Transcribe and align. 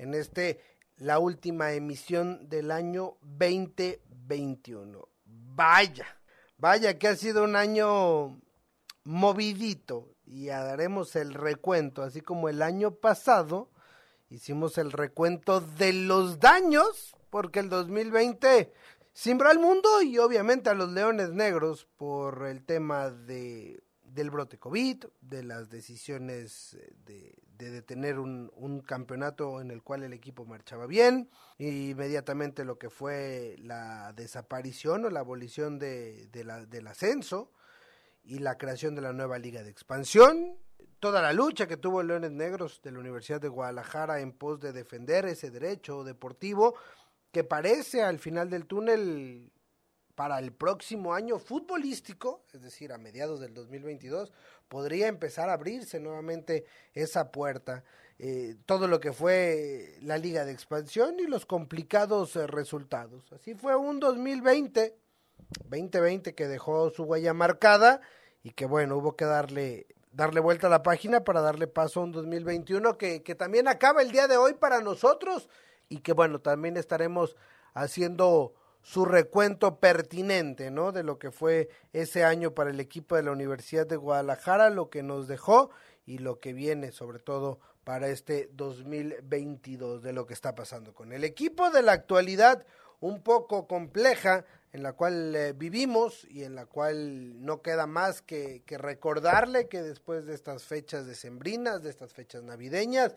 En 0.00 0.14
este, 0.14 0.60
la 0.96 1.18
última 1.18 1.72
emisión 1.72 2.48
del 2.48 2.70
año 2.70 3.16
2021. 3.22 5.08
Vaya, 5.24 6.06
vaya 6.56 6.98
que 6.98 7.08
ha 7.08 7.16
sido 7.16 7.44
un 7.44 7.54
año 7.54 8.40
movidito 9.04 10.14
y 10.24 10.48
haremos 10.48 11.16
el 11.16 11.34
recuento, 11.34 12.02
así 12.02 12.20
como 12.20 12.48
el 12.48 12.62
año 12.62 12.92
pasado 12.92 13.70
hicimos 14.28 14.78
el 14.78 14.92
recuento 14.92 15.60
de 15.60 15.92
los 15.92 16.40
daños, 16.40 17.14
porque 17.30 17.60
el 17.60 17.68
2020 17.68 18.72
Simbró 19.12 19.48
al 19.48 19.58
mundo 19.58 20.02
y 20.02 20.18
obviamente 20.18 20.70
a 20.70 20.74
los 20.74 20.90
leones 20.90 21.30
negros 21.30 21.86
por 21.96 22.46
el 22.46 22.64
tema 22.64 23.10
de, 23.10 23.82
del 24.02 24.30
brote 24.30 24.56
COVID, 24.56 25.04
de 25.20 25.42
las 25.42 25.68
decisiones 25.68 26.78
de, 27.04 27.34
de 27.60 27.70
detener 27.70 28.18
un, 28.18 28.50
un, 28.56 28.80
campeonato 28.80 29.60
en 29.60 29.70
el 29.70 29.82
cual 29.82 30.02
el 30.02 30.14
equipo 30.14 30.46
marchaba 30.46 30.86
bien, 30.86 31.28
y 31.58 31.90
inmediatamente 31.90 32.64
lo 32.64 32.78
que 32.78 32.88
fue 32.88 33.56
la 33.58 34.14
desaparición 34.14 35.04
o 35.04 35.10
la 35.10 35.20
abolición 35.20 35.78
de, 35.78 36.26
de 36.28 36.44
la, 36.44 36.64
del 36.64 36.86
ascenso 36.86 37.52
y 38.24 38.38
la 38.38 38.56
creación 38.56 38.94
de 38.94 39.02
la 39.02 39.12
nueva 39.12 39.38
liga 39.38 39.62
de 39.62 39.70
expansión, 39.70 40.56
toda 41.00 41.20
la 41.20 41.34
lucha 41.34 41.66
que 41.66 41.76
tuvo 41.76 42.02
Leones 42.02 42.32
Negros 42.32 42.80
de 42.82 42.92
la 42.92 42.98
Universidad 42.98 43.42
de 43.42 43.48
Guadalajara 43.48 44.20
en 44.20 44.32
pos 44.32 44.58
de 44.60 44.72
defender 44.72 45.26
ese 45.26 45.50
derecho 45.50 46.02
deportivo, 46.02 46.74
que 47.30 47.44
parece 47.44 48.02
al 48.02 48.18
final 48.18 48.48
del 48.48 48.66
túnel 48.66 49.52
para 50.20 50.38
el 50.38 50.52
próximo 50.52 51.14
año 51.14 51.38
futbolístico, 51.38 52.42
es 52.52 52.60
decir, 52.60 52.92
a 52.92 52.98
mediados 52.98 53.40
del 53.40 53.54
2022, 53.54 54.30
podría 54.68 55.08
empezar 55.08 55.48
a 55.48 55.54
abrirse 55.54 55.98
nuevamente 55.98 56.66
esa 56.92 57.32
puerta. 57.32 57.84
Eh, 58.18 58.56
todo 58.66 58.86
lo 58.86 59.00
que 59.00 59.14
fue 59.14 59.96
la 60.02 60.18
liga 60.18 60.44
de 60.44 60.52
expansión 60.52 61.18
y 61.20 61.26
los 61.26 61.46
complicados 61.46 62.36
eh, 62.36 62.46
resultados. 62.46 63.32
Así 63.32 63.54
fue 63.54 63.76
un 63.76 63.98
2020, 63.98 64.94
2020 65.70 66.34
que 66.34 66.48
dejó 66.48 66.90
su 66.90 67.04
huella 67.04 67.32
marcada 67.32 68.02
y 68.42 68.50
que 68.50 68.66
bueno, 68.66 68.98
hubo 68.98 69.16
que 69.16 69.24
darle 69.24 69.86
darle 70.12 70.40
vuelta 70.40 70.66
a 70.66 70.70
la 70.70 70.82
página 70.82 71.24
para 71.24 71.40
darle 71.40 71.66
paso 71.66 72.00
a 72.00 72.04
un 72.04 72.12
2021 72.12 72.98
que, 72.98 73.22
que 73.22 73.34
también 73.34 73.68
acaba 73.68 74.02
el 74.02 74.10
día 74.10 74.28
de 74.28 74.36
hoy 74.36 74.52
para 74.52 74.82
nosotros 74.82 75.48
y 75.88 76.00
que 76.00 76.12
bueno, 76.12 76.42
también 76.42 76.76
estaremos 76.76 77.36
haciendo 77.72 78.52
su 78.82 79.04
recuento 79.04 79.78
pertinente, 79.78 80.70
¿no? 80.70 80.92
De 80.92 81.02
lo 81.02 81.18
que 81.18 81.30
fue 81.30 81.68
ese 81.92 82.24
año 82.24 82.54
para 82.54 82.70
el 82.70 82.80
equipo 82.80 83.16
de 83.16 83.22
la 83.22 83.32
Universidad 83.32 83.86
de 83.86 83.96
Guadalajara, 83.96 84.70
lo 84.70 84.90
que 84.90 85.02
nos 85.02 85.28
dejó 85.28 85.70
y 86.06 86.18
lo 86.18 86.40
que 86.40 86.52
viene 86.52 86.92
sobre 86.92 87.18
todo 87.18 87.60
para 87.84 88.08
este 88.08 88.48
2022 88.52 90.02
de 90.02 90.12
lo 90.12 90.26
que 90.26 90.34
está 90.34 90.54
pasando 90.54 90.94
con 90.94 91.12
el 91.12 91.24
equipo 91.24 91.70
de 91.70 91.82
la 91.82 91.92
actualidad 91.92 92.64
un 93.00 93.22
poco 93.22 93.66
compleja 93.66 94.44
en 94.72 94.82
la 94.82 94.92
cual 94.92 95.34
eh, 95.34 95.52
vivimos 95.52 96.26
y 96.30 96.44
en 96.44 96.54
la 96.54 96.66
cual 96.66 97.44
no 97.44 97.62
queda 97.62 97.86
más 97.86 98.22
que, 98.22 98.62
que 98.66 98.78
recordarle 98.78 99.68
que 99.68 99.82
después 99.82 100.26
de 100.26 100.34
estas 100.34 100.64
fechas 100.64 101.06
decembrinas, 101.06 101.82
de 101.82 101.90
estas 101.90 102.12
fechas 102.12 102.42
navideñas, 102.42 103.16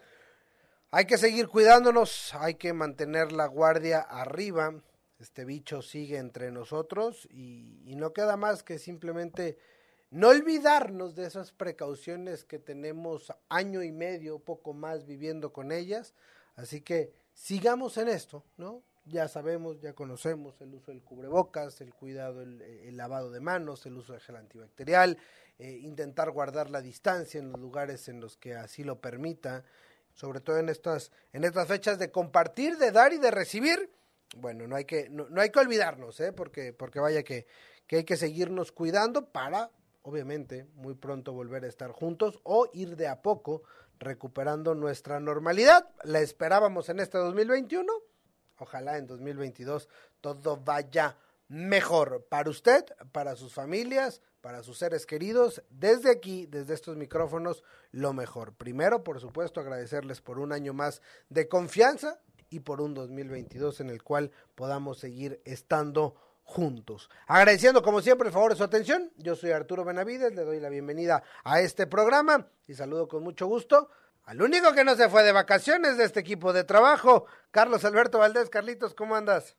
hay 0.90 1.06
que 1.06 1.18
seguir 1.18 1.48
cuidándonos, 1.48 2.34
hay 2.36 2.56
que 2.56 2.74
mantener 2.74 3.32
la 3.32 3.48
guardia 3.48 4.00
arriba. 4.00 4.74
Este 5.24 5.46
bicho 5.46 5.82
sigue 5.82 6.18
entre 6.18 6.52
nosotros 6.52 7.30
y, 7.32 7.96
no 7.96 8.12
queda 8.12 8.36
más 8.36 8.62
que 8.62 8.78
simplemente 8.78 9.58
no 10.12 10.28
olvidarnos 10.28 11.16
de 11.16 11.26
esas 11.26 11.54
precauciones 11.54 12.44
que 12.44 12.60
tenemos 12.60 13.32
año 13.48 13.84
y 13.84 13.94
medio, 13.94 14.40
poco 14.40 14.74
más 14.74 15.06
viviendo 15.06 15.54
con 15.54 15.72
ellas. 15.72 16.14
Así 16.58 16.82
que 16.82 17.14
sigamos 17.34 17.98
en 17.98 18.10
esto, 18.10 18.44
¿no? 18.58 18.84
Ya 19.06 19.30
sabemos, 19.30 19.80
ya 19.80 19.94
conocemos 19.94 20.60
el 20.60 20.74
uso 20.74 20.92
del 20.92 21.02
cubrebocas, 21.02 21.80
el 21.80 21.94
cuidado, 21.94 22.42
el, 22.42 22.62
el 22.62 22.98
lavado 22.98 23.32
de 23.32 23.40
manos, 23.40 23.86
el 23.86 23.96
uso 23.96 24.12
de 24.12 24.20
gel 24.20 24.36
antibacterial, 24.36 25.18
eh, 25.58 25.72
intentar 25.84 26.32
guardar 26.32 26.70
la 26.70 26.82
distancia 26.82 27.40
en 27.40 27.50
los 27.50 27.62
lugares 27.62 28.10
en 28.10 28.20
los 28.20 28.36
que 28.36 28.56
así 28.56 28.84
lo 28.84 29.00
permita 29.00 29.64
sobre 30.14 30.42
todo 30.42 30.58
en 30.58 30.70
estas, 30.70 31.12
en 31.32 31.44
estas 31.44 31.68
fechas 31.68 31.98
de 31.98 32.12
compartir, 32.12 32.78
de 32.78 32.92
dar 32.92 33.14
y 33.14 33.18
de 33.18 33.32
recibir. 33.32 33.90
Bueno, 34.36 34.68
no 34.68 34.76
hay 34.76 34.86
que, 34.86 35.10
no, 35.10 35.28
hay 35.40 35.50
que 35.50 35.60
olvidarnos, 35.60 36.20
¿eh? 36.20 36.32
porque, 36.34 36.74
porque 36.74 37.00
vaya 37.00 37.24
que, 37.24 37.48
que 37.88 37.98
hay 37.98 38.04
que 38.04 38.18
seguirnos 38.18 38.72
cuidando 38.72 39.30
para, 39.32 39.72
obviamente, 40.02 40.66
muy 40.76 40.96
pronto 40.96 41.34
volver 41.34 41.64
a 41.66 41.68
estar 41.68 41.92
juntos 41.92 42.40
o 42.44 42.70
ir 42.74 42.96
de 42.96 43.08
a 43.08 43.22
poco 43.22 43.64
recuperando 44.00 44.76
nuestra 44.76 45.20
normalidad. 45.20 45.90
La 46.04 46.20
esperábamos 46.20 46.90
en 46.90 47.00
este 47.00 47.18
2021. 47.18 47.92
Ojalá 48.60 48.98
en 48.98 49.08
2022 49.08 49.90
todo 50.22 50.58
vaya 50.58 51.18
mejor 51.48 52.26
para 52.30 52.50
usted, 52.50 52.86
para 53.12 53.36
sus 53.36 53.54
familias, 53.54 54.22
para 54.42 54.64
sus 54.64 54.78
seres 54.78 55.06
queridos. 55.06 55.64
Desde 55.70 56.12
aquí, 56.12 56.46
desde 56.48 56.74
estos 56.74 56.98
micrófonos, 56.98 57.64
lo 57.92 58.14
mejor. 58.14 58.54
Primero, 58.54 59.04
por 59.04 59.20
supuesto, 59.20 59.60
agradecerles 59.60 60.22
por 60.22 60.40
un 60.40 60.52
año 60.52 60.74
más 60.74 61.02
de 61.30 61.48
confianza 61.48 62.20
y 62.54 62.60
por 62.60 62.82
un 62.82 62.94
2022 62.94 63.82
en 63.82 63.90
el 63.90 64.04
cual 64.04 64.32
podamos 64.56 65.00
seguir 65.00 65.42
estando 65.44 66.16
juntos. 66.44 67.10
Agradeciendo 67.26 67.82
como 67.82 68.02
siempre 68.02 68.28
el 68.28 68.34
favor 68.34 68.52
de 68.52 68.58
su 68.58 68.64
atención, 68.64 69.10
yo 69.18 69.36
soy 69.36 69.52
Arturo 69.52 69.84
Benavides, 69.84 70.36
le 70.36 70.44
doy 70.44 70.60
la 70.60 70.70
bienvenida 70.70 71.24
a 71.44 71.62
este 71.62 71.88
programa 71.88 72.46
y 72.68 72.76
saludo 72.76 73.08
con 73.08 73.24
mucho 73.24 73.48
gusto 73.48 73.90
al 74.26 74.42
único 74.42 74.74
que 74.74 74.84
no 74.84 74.94
se 74.96 75.10
fue 75.10 75.24
de 75.24 75.32
vacaciones 75.32 75.98
de 75.98 76.06
este 76.06 76.20
equipo 76.20 76.54
de 76.54 76.64
trabajo, 76.64 77.26
Carlos 77.52 77.84
Alberto 77.86 78.20
Valdés. 78.20 78.50
Carlitos, 78.50 78.94
¿cómo 78.94 79.16
andas? 79.16 79.58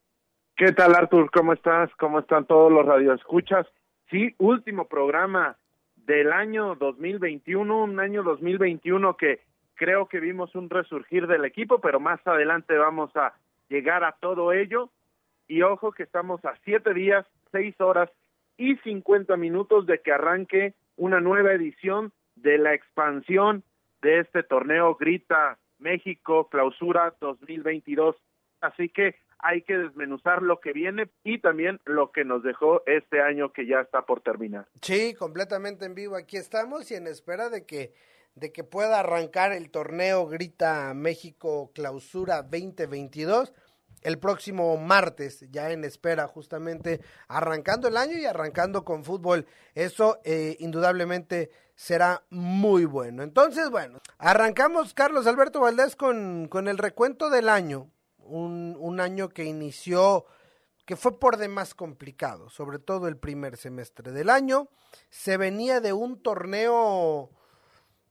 ¿Qué 0.57 0.73
tal, 0.73 0.95
Artur? 0.95 1.31
¿Cómo 1.33 1.53
estás? 1.53 1.91
¿Cómo 1.99 2.21
están 2.21 2.47
todos 2.47 2.73
los 2.73 2.87
radioescuchas? 2.87 3.67
Sí, 4.09 4.35
último 4.39 4.87
programa 4.87 5.59
del 5.97 6.33
año 6.33 6.77
2021, 6.77 7.83
un 7.83 7.99
año 7.99 8.23
2021 8.23 9.17
que 9.17 9.41
creo 9.75 10.09
que 10.09 10.21
vimos 10.21 10.55
un 10.55 10.71
resurgir 10.71 11.27
del 11.27 11.45
equipo, 11.45 11.81
pero 11.81 12.01
más 12.01 12.25
adelante 12.27 12.77
vamos 12.77 13.15
a 13.17 13.35
llegar 13.69 14.05
a 14.05 14.13
todo 14.21 14.53
ello. 14.53 14.91
Y 15.47 15.63
ojo 15.63 15.93
que 15.93 16.05
estamos 16.05 16.45
a 16.45 16.55
siete 16.65 16.95
días, 16.95 17.27
seis 17.53 17.79
horas 17.81 18.11
y 18.57 18.77
cincuenta 18.77 19.37
minutos 19.37 19.87
de 19.87 20.01
que 20.01 20.13
arranque 20.13 20.75
una 20.97 21.21
nueva 21.21 21.53
edición 21.53 22.13
de 22.37 22.59
la 22.59 22.75
expansión 22.75 23.63
de 24.03 24.21
este 24.21 24.43
torneo 24.43 24.95
Grita 24.95 25.59
México 25.79 26.49
Clausura 26.49 27.15
2022. 27.21 28.17
Así 28.61 28.89
que 28.89 29.17
hay 29.39 29.63
que 29.63 29.77
desmenuzar 29.77 30.43
lo 30.43 30.61
que 30.61 30.73
viene 30.73 31.11
y 31.23 31.39
también 31.39 31.81
lo 31.85 32.13
que 32.13 32.25
nos 32.25 32.43
dejó 32.43 32.83
este 32.87 33.21
año 33.21 33.53
que 33.53 33.67
ya 33.67 33.81
está 33.81 34.03
por 34.03 34.23
terminar. 34.23 34.67
Sí, 34.81 35.15
completamente 35.15 35.85
en 35.85 35.95
vivo. 35.95 36.17
Aquí 36.17 36.39
estamos 36.39 36.91
y 36.91 36.95
en 36.95 37.07
espera 37.07 37.51
de 37.51 37.67
que 37.67 37.93
de 38.35 38.53
que 38.53 38.65
pueda 38.65 39.01
arrancar 39.01 39.53
el 39.53 39.71
torneo 39.71 40.27
Grita 40.27 40.93
México 40.95 41.71
Clausura 41.75 42.43
2022 42.43 43.53
el 44.03 44.19
próximo 44.19 44.77
martes, 44.77 45.47
ya 45.51 45.71
en 45.71 45.83
espera 45.83 46.29
justamente 46.29 47.01
arrancando 47.27 47.89
el 47.89 47.97
año 47.97 48.19
y 48.19 48.27
arrancando 48.27 48.85
con 48.85 49.03
fútbol. 49.03 49.47
Eso 49.75 50.21
eh, 50.25 50.57
indudablemente 50.61 51.51
será 51.75 52.23
muy 52.29 52.85
bueno. 52.85 53.23
Entonces, 53.23 53.71
bueno, 53.71 54.01
arrancamos 54.19 54.93
Carlos 54.93 55.27
Alberto 55.27 55.61
Valdés 55.61 55.97
con, 55.97 56.49
con 56.49 56.69
el 56.69 56.77
recuento 56.77 57.31
del 57.31 57.49
año 57.49 57.91
un, 58.19 58.77
un 58.79 59.01
año 59.01 59.29
que 59.29 59.45
inició 59.45 60.27
que 60.85 60.97
fue 60.97 61.19
por 61.19 61.39
demás 61.39 61.75
complicado, 61.75 62.51
sobre 62.51 62.79
todo 62.79 63.09
el 63.09 63.17
primer 63.17 63.57
semestre 63.57 64.13
del 64.13 64.29
año. 64.29 64.69
Se 65.09 65.39
venía 65.39 65.81
de 65.81 65.95
un 65.95 66.23
torneo, 66.23 67.31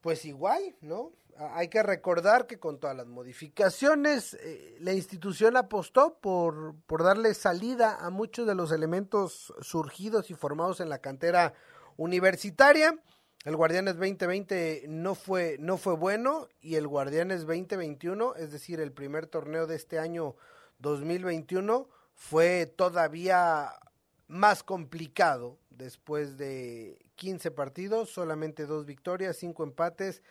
pues 0.04 0.26
igual, 0.26 0.76
¿no? 0.82 1.14
Hay 1.38 1.70
que 1.70 1.82
recordar 1.82 2.46
que 2.46 2.60
con 2.60 2.78
todas 2.78 2.96
las 2.96 3.08
modificaciones, 3.08 4.36
eh, 4.36 4.76
la 4.82 4.92
institución 4.92 5.56
apostó 5.56 6.20
por, 6.20 6.76
por 6.86 7.04
darle 7.04 7.34
salida 7.34 7.98
a 8.00 8.10
muchos 8.10 8.46
de 8.46 8.54
los 8.54 8.72
elementos 8.74 9.54
surgidos 9.62 10.30
y 10.30 10.36
formados 10.36 10.82
en 10.82 10.90
la 10.90 11.00
cantera 11.00 11.54
universitaria. 11.96 13.00
El 13.46 13.56
Guardianes 13.56 13.96
2020 13.96 14.86
no 14.90 15.16
fue, 15.16 15.56
no 15.60 15.78
fue 15.78 15.96
bueno 15.96 16.50
y 16.60 16.76
el 16.76 16.88
Guardianes 16.88 17.48
2021, 17.48 18.36
es 18.36 18.52
decir, 18.52 18.82
el 18.82 18.92
primer 18.92 19.26
torneo 19.26 19.68
de 19.68 19.78
este 19.78 20.00
año 20.00 20.36
2021, 20.80 21.88
fue 22.14 22.66
todavía 22.66 23.72
más 24.28 24.64
complicado 24.64 25.58
después 25.70 26.38
de 26.38 27.00
15 27.16 27.52
partidos, 27.52 28.10
solamente 28.10 28.66
dos 28.66 28.86
victorias, 28.86 29.38
cinco 29.38 29.64
empates. 29.64 30.22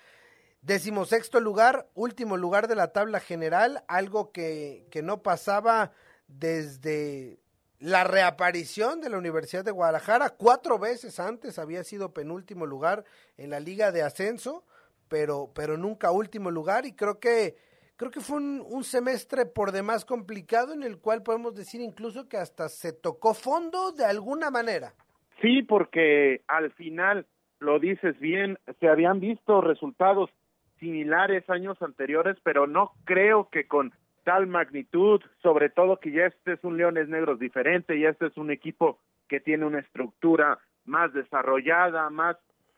Decimosexto 0.63 1.41
lugar, 1.41 1.89
último 1.95 2.37
lugar 2.37 2.69
de 2.69 2.77
la 2.77 2.93
tabla 2.93 3.21
general, 3.21 3.85
algo 3.89 4.31
que, 4.33 4.87
que 4.91 5.03
no 5.03 5.23
pasaba 5.23 5.93
desde 6.29 7.41
la 7.83 8.05
reaparición 8.05 9.01
de 9.01 9.11
la 9.11 9.19
Universidad 9.19 9.65
de 9.65 9.73
Guadalajara. 9.73 10.31
Cuatro 10.31 10.79
veces 10.79 11.19
antes 11.19 11.59
había 11.59 11.83
sido 11.83 12.15
penúltimo 12.15 12.65
lugar 12.65 13.05
en 13.37 13.51
la 13.51 13.59
Liga 13.59 13.91
de 13.91 14.03
Ascenso, 14.03 14.65
pero, 15.09 15.51
pero 15.53 15.77
nunca 15.77 16.13
último 16.13 16.53
lugar. 16.53 16.87
Y 16.87 16.93
creo 16.93 17.19
que, 17.19 17.57
creo 17.97 18.11
que 18.11 18.21
fue 18.21 18.39
un, 18.39 18.85
semestre 18.85 19.47
por 19.47 19.73
demás 19.73 20.05
complicado 20.05 20.73
en 20.73 20.83
el 20.83 20.99
cual 20.99 21.23
podemos 21.23 21.55
decir 21.55 21.81
incluso 21.81 22.29
que 22.29 22.37
hasta 22.37 22.69
se 22.69 22.93
tocó 22.93 23.35
fondo 23.35 23.93
de 23.93 24.05
alguna 24.05 24.51
manera. 24.51 24.93
Sí, 25.41 25.63
porque 25.63 26.43
al 26.49 26.73
final, 26.73 27.27
lo 27.59 27.79
dices 27.79 28.19
bien, 28.19 28.59
se 28.81 28.89
habían 28.89 29.21
visto 29.21 29.61
resultados 29.61 30.31
similares 30.79 31.49
años 31.49 31.81
anteriores, 31.81 32.37
pero 32.43 32.67
no 32.67 32.93
creo 33.05 33.49
que 33.51 33.67
con 33.67 33.93
tal 34.25 34.47
magnitud, 34.47 35.21
sobre 35.43 35.69
todo 35.69 35.99
que 35.99 36.13
ya 36.13 36.27
este 36.27 36.55
es 36.55 36.65
un 36.65 36.77
Leones 36.77 37.09
Negros 37.09 37.39
diferente, 37.39 37.99
ya 37.99 38.11
este 38.11 38.27
es 38.27 38.37
un 38.37 38.51
equipo 38.51 38.99
que 39.29 39.41
tiene 39.41 39.65
una 39.65 39.81
estructura 39.81 40.59
más 40.85 41.13
desarrollada, 41.13 42.11
más 42.11 42.37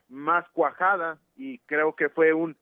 más 0.09 0.47
cuajada 0.49 1.17
y 1.35 1.59
creo 1.59 1.95
que 1.95 2.09
fue 2.09 2.33
un 2.33 2.55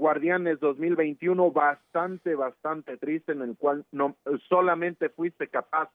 Guardianes 0.00 0.58
2021 0.60 1.52
bastante 1.52 2.34
bastante 2.34 2.96
triste 2.96 3.32
en 3.32 3.42
el 3.42 3.56
cual 3.56 3.84
no 3.92 4.16
solamente 4.48 5.10
fuiste 5.10 5.48
capaz 5.48 5.90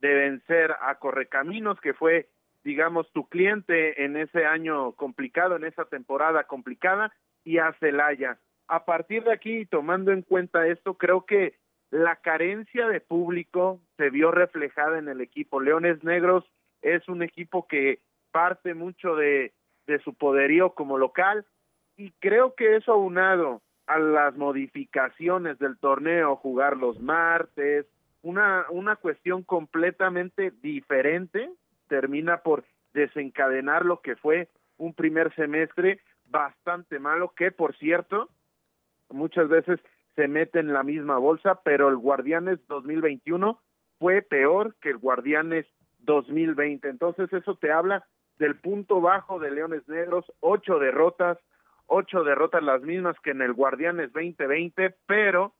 de 0.00 0.12
vencer 0.14 0.74
a 0.80 0.98
Correcaminos 0.98 1.78
que 1.80 1.94
fue 1.94 2.28
digamos 2.64 3.10
tu 3.12 3.28
cliente 3.28 4.04
en 4.04 4.16
ese 4.16 4.44
año 4.44 4.92
complicado, 4.92 5.56
en 5.56 5.64
esa 5.64 5.84
temporada 5.84 6.44
complicada 6.44 7.12
y 7.44 7.58
a 7.58 7.72
Celaya 7.80 8.38
a 8.70 8.84
partir 8.84 9.24
de 9.24 9.32
aquí, 9.32 9.66
tomando 9.66 10.12
en 10.12 10.22
cuenta 10.22 10.68
esto, 10.68 10.94
creo 10.94 11.26
que 11.26 11.56
la 11.90 12.14
carencia 12.16 12.86
de 12.86 13.00
público 13.00 13.80
se 13.96 14.10
vio 14.10 14.30
reflejada 14.30 15.00
en 15.00 15.08
el 15.08 15.20
equipo. 15.20 15.60
Leones 15.60 16.04
Negros 16.04 16.44
es 16.80 17.06
un 17.08 17.24
equipo 17.24 17.66
que 17.66 17.98
parte 18.30 18.74
mucho 18.74 19.16
de, 19.16 19.52
de 19.88 19.98
su 19.98 20.14
poderío 20.14 20.70
como 20.74 20.98
local 20.98 21.44
y 22.00 22.12
creo 22.12 22.54
que 22.54 22.76
eso 22.76 22.92
aunado 22.92 23.60
a 23.86 23.98
las 23.98 24.34
modificaciones 24.34 25.58
del 25.58 25.76
torneo, 25.76 26.34
jugar 26.34 26.78
los 26.78 26.98
martes, 26.98 27.84
una, 28.22 28.64
una 28.70 28.96
cuestión 28.96 29.42
completamente 29.42 30.50
diferente, 30.62 31.50
termina 31.88 32.38
por 32.38 32.64
desencadenar 32.94 33.84
lo 33.84 34.00
que 34.00 34.16
fue 34.16 34.48
un 34.78 34.94
primer 34.94 35.34
semestre 35.34 36.00
bastante 36.24 36.98
malo, 36.98 37.34
que 37.36 37.50
por 37.50 37.76
cierto, 37.76 38.30
muchas 39.10 39.50
veces 39.50 39.78
se 40.16 40.26
mete 40.26 40.58
en 40.58 40.72
la 40.72 40.82
misma 40.82 41.18
bolsa, 41.18 41.60
pero 41.62 41.90
el 41.90 41.98
Guardianes 41.98 42.66
2021 42.66 43.60
fue 43.98 44.22
peor 44.22 44.74
que 44.80 44.88
el 44.88 44.96
Guardianes 44.96 45.66
2020. 45.98 46.88
Entonces 46.88 47.30
eso 47.30 47.56
te 47.56 47.70
habla 47.70 48.06
del 48.38 48.58
punto 48.58 49.02
bajo 49.02 49.38
de 49.38 49.50
Leones 49.50 49.86
Negros, 49.86 50.24
ocho 50.40 50.78
derrotas, 50.78 51.36
ocho 51.90 52.22
derrotas 52.22 52.62
las 52.62 52.82
mismas 52.82 53.18
que 53.20 53.32
en 53.32 53.42
el 53.42 53.52
Guardianes 53.52 54.12
2020, 54.12 54.94
pero 55.06 55.54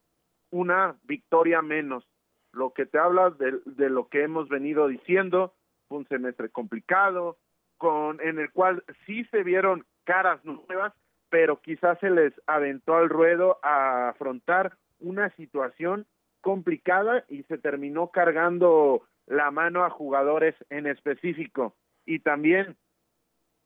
una 0.50 0.96
victoria 1.02 1.60
menos. 1.60 2.06
Lo 2.52 2.72
que 2.72 2.86
te 2.86 2.98
habla 2.98 3.30
de, 3.30 3.90
lo 3.90 4.08
que 4.08 4.22
hemos 4.22 4.48
venido 4.48 4.88
diciendo, 4.88 5.54
un 5.88 6.06
semestre 6.06 6.48
complicado, 6.48 7.36
con 7.78 8.20
en 8.20 8.38
el 8.38 8.50
cual 8.52 8.84
sí 9.06 9.24
se 9.26 9.42
vieron 9.42 9.84
caras 10.04 10.44
nuevas, 10.44 10.92
pero 11.30 11.60
quizás 11.60 11.98
se 11.98 12.10
les 12.10 12.32
aventó 12.46 12.94
al 12.94 13.08
ruedo 13.08 13.58
a 13.62 14.10
afrontar 14.10 14.76
una 15.00 15.30
situación 15.30 16.06
complicada 16.40 17.24
y 17.28 17.42
se 17.44 17.58
terminó 17.58 18.08
cargando 18.08 19.02
la 19.26 19.50
mano 19.50 19.84
a 19.84 19.90
jugadores 19.90 20.54
en 20.70 20.86
específico. 20.86 21.74
Y 22.06 22.20
también, 22.20 22.76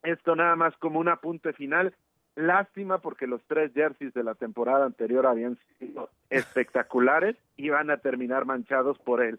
esto 0.02 0.34
nada 0.34 0.56
más 0.56 0.74
como 0.78 1.00
un 1.00 1.08
apunte 1.08 1.52
final, 1.52 1.94
lástima 2.36 2.98
porque 2.98 3.26
los 3.26 3.42
tres 3.46 3.72
jerseys 3.74 4.12
de 4.14 4.24
la 4.24 4.34
temporada 4.34 4.84
anterior 4.86 5.26
habían 5.26 5.58
sido 5.78 6.10
espectaculares 6.30 7.36
y 7.56 7.68
van 7.68 7.90
a 7.90 7.98
terminar 7.98 8.44
manchados 8.44 8.98
por 8.98 9.22
el 9.22 9.38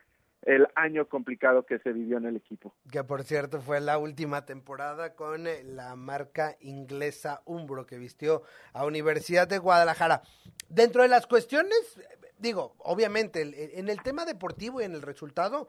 año 0.76 1.08
complicado 1.08 1.66
que 1.66 1.80
se 1.80 1.92
vivió 1.92 2.18
en 2.18 2.26
el 2.26 2.36
equipo. 2.38 2.74
Que 2.92 3.04
por 3.04 3.24
cierto 3.24 3.62
fue 3.62 3.82
la 3.82 3.98
última 3.98 4.46
temporada 4.46 5.16
con 5.16 5.48
eh, 5.48 5.64
la 5.64 5.96
marca 5.96 6.56
inglesa 6.62 7.42
Umbro 7.46 7.86
que 7.86 7.98
vistió 7.98 8.44
a 8.74 8.86
Universidad 8.86 9.48
de 9.48 9.58
Guadalajara. 9.58 10.22
Dentro 10.70 11.02
de 11.02 11.08
las 11.08 11.28
cuestiones, 11.28 12.00
digo, 12.38 12.76
obviamente 12.80 13.80
en 13.80 13.90
el 13.90 14.02
tema 14.04 14.26
deportivo 14.26 14.82
y 14.82 14.86
en 14.86 14.94
el 14.94 15.02
resultado, 15.02 15.68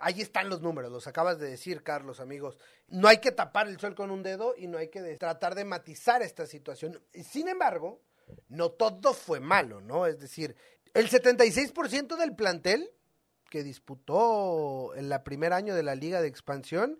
ahí 0.00 0.20
están 0.20 0.48
los 0.48 0.60
números, 0.60 0.90
los 0.92 1.06
acabas 1.06 1.38
de 1.38 1.50
decir, 1.50 1.82
Carlos, 1.82 2.20
amigos. 2.20 2.58
No 2.88 3.08
hay 3.08 3.18
que 3.18 3.32
tapar 3.32 3.68
el 3.68 3.78
sol 3.78 3.94
con 3.94 4.10
un 4.10 4.22
dedo 4.22 4.54
y 4.56 4.66
no 4.66 4.78
hay 4.78 4.88
que 4.88 5.02
tratar 5.16 5.54
de 5.54 5.64
matizar 5.64 6.22
esta 6.22 6.46
situación. 6.46 7.00
Sin 7.12 7.48
embargo, 7.48 8.00
no 8.48 8.70
todo 8.70 9.14
fue 9.14 9.40
malo, 9.40 9.80
¿no? 9.80 10.06
Es 10.06 10.18
decir, 10.18 10.56
el 10.94 11.10
76% 11.10 12.16
del 12.16 12.34
plantel 12.34 12.90
que 13.50 13.62
disputó 13.62 14.94
en 14.96 15.08
la 15.08 15.22
primer 15.22 15.52
año 15.52 15.74
de 15.74 15.82
la 15.82 15.94
Liga 15.94 16.20
de 16.20 16.28
Expansión, 16.28 16.98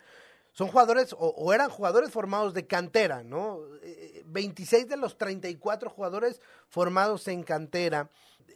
son 0.55 0.69
jugadores 0.69 1.15
o, 1.19 1.53
eran 1.53 1.69
jugadores 1.69 2.11
formados 2.11 2.55
de 2.55 2.67
cantera, 2.67 3.25
¿no? 3.25 3.61
26 4.27 4.85
eh, 4.85 4.87
de 4.87 4.97
los 4.97 5.19
34 5.19 5.91
jugadores 5.91 6.41
formados 6.69 7.27
en 7.29 7.43
cantera. 7.43 8.09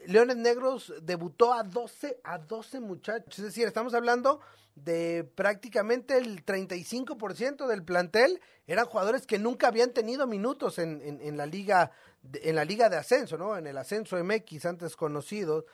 Leones 0.07 0.37
Negros 0.37 0.95
debutó 1.03 1.53
a 1.53 1.65
12, 1.65 2.21
a 2.23 2.39
12 2.39 2.81
muchachos, 2.81 3.39
es 3.39 3.45
decir, 3.45 3.67
estamos 3.67 3.95
hablando 3.95 4.41
de 4.77 5.29
prácticamente 5.35 6.17
el 6.17 6.45
35% 6.47 7.67
del 7.67 7.83
plantel 7.83 8.41
eran 8.69 8.87
jugadores 8.87 9.27
que 9.27 9.41
nunca 9.41 9.67
habían 9.67 9.93
tenido 9.93 10.29
minutos 10.29 10.79
en, 10.79 11.03
en, 11.03 11.21
en 11.21 11.37
la 11.37 11.47
liga 11.47 11.91
en 12.33 12.57
la 12.57 12.65
liga 12.65 12.89
de 12.89 12.97
ascenso, 12.97 13.39
¿no? 13.39 13.57
En 13.57 13.67
el 13.67 13.79
ascenso 13.79 14.23
MX 14.23 14.67
antes 14.67 14.97
conocido 14.97 15.67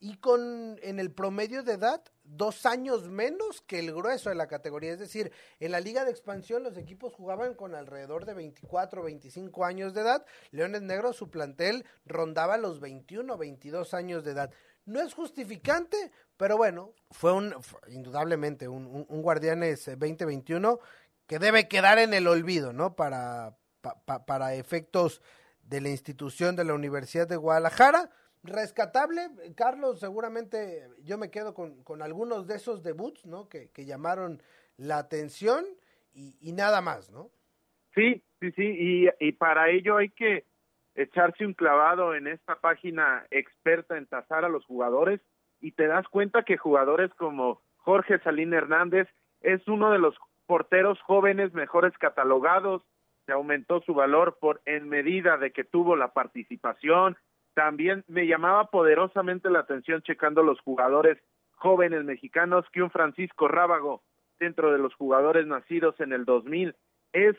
y 0.00 0.16
con 0.16 0.78
en 0.82 0.98
el 0.98 1.12
promedio 1.12 1.62
de 1.62 1.74
edad 1.74 2.02
dos 2.24 2.64
años 2.64 3.08
menos 3.08 3.60
que 3.60 3.78
el 3.78 3.92
grueso 3.92 4.30
de 4.30 4.34
la 4.34 4.48
categoría. 4.48 4.92
Es 4.92 4.98
decir, 4.98 5.30
en 5.60 5.72
la 5.72 5.80
liga 5.80 6.04
de 6.04 6.10
expansión 6.10 6.62
los 6.62 6.78
equipos 6.78 7.12
jugaban 7.12 7.54
con 7.54 7.74
alrededor 7.74 8.24
de 8.24 8.32
24, 8.32 9.02
25 9.02 9.64
años 9.64 9.92
de 9.92 10.00
edad. 10.00 10.24
Leones 10.52 10.82
Negros, 10.82 11.16
su 11.16 11.28
plantel 11.30 11.84
rondaba 12.06 12.56
los 12.56 12.80
21, 12.80 13.36
22 13.36 13.92
años 13.92 14.24
de 14.24 14.30
edad. 14.32 14.50
No 14.86 15.02
es 15.02 15.12
justificante, 15.12 16.10
pero 16.38 16.56
bueno, 16.56 16.94
fue 17.10 17.32
un 17.32 17.54
indudablemente 17.88 18.68
un, 18.68 19.06
un, 19.06 19.22
Guardianes 19.22 19.84
2021 19.84 20.80
que 21.26 21.38
debe 21.38 21.68
quedar 21.68 21.98
en 21.98 22.14
el 22.14 22.26
olvido, 22.26 22.72
¿no? 22.72 22.96
Para, 22.96 23.54
para 24.26 24.54
efectos 24.54 25.20
de 25.62 25.82
la 25.82 25.90
institución 25.90 26.56
de 26.56 26.64
la 26.64 26.72
Universidad 26.72 27.28
de 27.28 27.36
Guadalajara 27.36 28.10
rescatable, 28.42 29.28
Carlos, 29.56 30.00
seguramente 30.00 30.88
yo 31.02 31.18
me 31.18 31.30
quedo 31.30 31.54
con, 31.54 31.82
con 31.84 32.02
algunos 32.02 32.46
de 32.46 32.56
esos 32.56 32.82
debuts, 32.82 33.26
¿no? 33.26 33.48
Que, 33.48 33.70
que 33.70 33.84
llamaron 33.84 34.42
la 34.76 34.98
atención 34.98 35.64
y, 36.12 36.52
nada 36.52 36.80
más, 36.80 37.10
¿no? 37.10 37.30
Sí, 37.94 38.22
sí, 38.40 38.50
sí, 38.52 38.64
y, 38.78 39.08
y 39.20 39.32
para 39.32 39.70
ello 39.70 39.96
hay 39.96 40.10
que 40.10 40.44
echarse 40.94 41.46
un 41.46 41.54
clavado 41.54 42.14
en 42.14 42.26
esta 42.26 42.56
página 42.56 43.26
experta 43.30 43.96
en 43.96 44.06
tasar 44.06 44.44
a 44.44 44.48
los 44.48 44.64
jugadores 44.66 45.20
y 45.60 45.72
te 45.72 45.86
das 45.86 46.06
cuenta 46.08 46.42
que 46.42 46.56
jugadores 46.56 47.12
como 47.14 47.62
Jorge 47.76 48.18
Salín 48.20 48.52
Hernández 48.52 49.08
es 49.40 49.66
uno 49.68 49.92
de 49.92 49.98
los 49.98 50.14
porteros 50.46 51.00
jóvenes 51.02 51.52
mejores 51.52 51.96
catalogados, 51.98 52.82
se 53.26 53.32
aumentó 53.32 53.80
su 53.82 53.94
valor 53.94 54.38
por 54.40 54.60
en 54.64 54.88
medida 54.88 55.36
de 55.36 55.52
que 55.52 55.64
tuvo 55.64 55.96
la 55.96 56.12
participación, 56.12 57.16
también 57.54 58.04
me 58.08 58.26
llamaba 58.26 58.66
poderosamente 58.66 59.50
la 59.50 59.60
atención 59.60 60.02
checando 60.02 60.42
los 60.42 60.60
jugadores 60.60 61.18
jóvenes 61.52 62.04
mexicanos 62.04 62.64
que 62.72 62.82
un 62.82 62.90
Francisco 62.90 63.48
Rábago 63.48 64.02
dentro 64.38 64.72
de 64.72 64.78
los 64.78 64.94
jugadores 64.94 65.46
nacidos 65.46 65.98
en 66.00 66.12
el 66.12 66.24
2000 66.24 66.74
es 67.12 67.36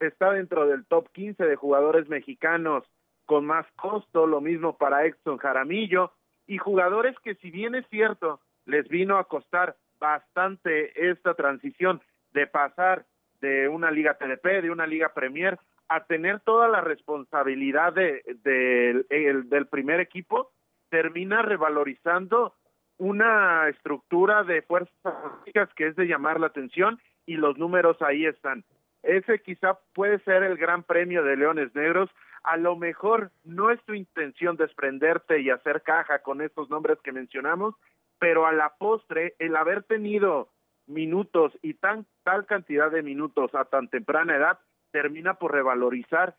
está 0.00 0.32
dentro 0.32 0.66
del 0.66 0.86
top 0.86 1.08
15 1.12 1.44
de 1.44 1.56
jugadores 1.56 2.08
mexicanos 2.08 2.84
con 3.26 3.46
más 3.46 3.66
costo, 3.76 4.26
lo 4.26 4.40
mismo 4.40 4.76
para 4.76 5.06
Exxon 5.06 5.38
Jaramillo 5.38 6.12
y 6.46 6.58
jugadores 6.58 7.16
que 7.20 7.34
si 7.36 7.50
bien 7.50 7.74
es 7.74 7.86
cierto 7.88 8.40
les 8.66 8.88
vino 8.88 9.18
a 9.18 9.24
costar 9.24 9.76
bastante 9.98 11.10
esta 11.10 11.34
transición 11.34 12.00
de 12.32 12.46
pasar 12.46 13.06
de 13.40 13.68
una 13.68 13.90
liga 13.90 14.14
TDP, 14.14 14.62
de 14.62 14.70
una 14.70 14.86
liga 14.86 15.12
Premier, 15.14 15.58
a 15.88 16.04
tener 16.04 16.40
toda 16.40 16.68
la 16.68 16.80
responsabilidad 16.80 17.92
de, 17.92 18.22
del 18.42 19.66
primer 19.66 20.00
equipo, 20.00 20.50
termina 20.88 21.42
revalorizando 21.42 22.54
una 22.98 23.68
estructura 23.68 24.44
de 24.44 24.62
fuerzas 24.62 24.94
básicas 25.02 25.68
que 25.74 25.88
es 25.88 25.96
de 25.96 26.06
llamar 26.06 26.40
la 26.40 26.46
atención 26.46 27.00
y 27.26 27.36
los 27.36 27.58
números 27.58 28.00
ahí 28.02 28.26
están. 28.26 28.64
Ese 29.02 29.40
quizá 29.40 29.78
puede 29.92 30.18
ser 30.20 30.42
el 30.42 30.56
gran 30.56 30.82
premio 30.82 31.22
de 31.22 31.36
Leones 31.36 31.74
Negros. 31.74 32.10
A 32.42 32.56
lo 32.56 32.76
mejor 32.76 33.30
no 33.44 33.70
es 33.70 33.82
tu 33.84 33.94
intención 33.94 34.56
desprenderte 34.56 35.40
y 35.40 35.50
hacer 35.50 35.82
caja 35.82 36.20
con 36.20 36.40
estos 36.40 36.70
nombres 36.70 36.98
que 37.02 37.12
mencionamos, 37.12 37.74
pero 38.18 38.46
a 38.46 38.52
la 38.52 38.74
postre, 38.78 39.34
el 39.38 39.56
haber 39.56 39.82
tenido 39.82 40.48
minutos 40.86 41.52
y 41.62 41.74
tan 41.74 42.06
tal 42.22 42.46
cantidad 42.46 42.90
de 42.90 43.02
minutos 43.02 43.54
a 43.54 43.64
tan 43.64 43.88
temprana 43.88 44.36
edad 44.36 44.58
termina 44.94 45.34
por 45.34 45.50
revalorizar 45.50 46.36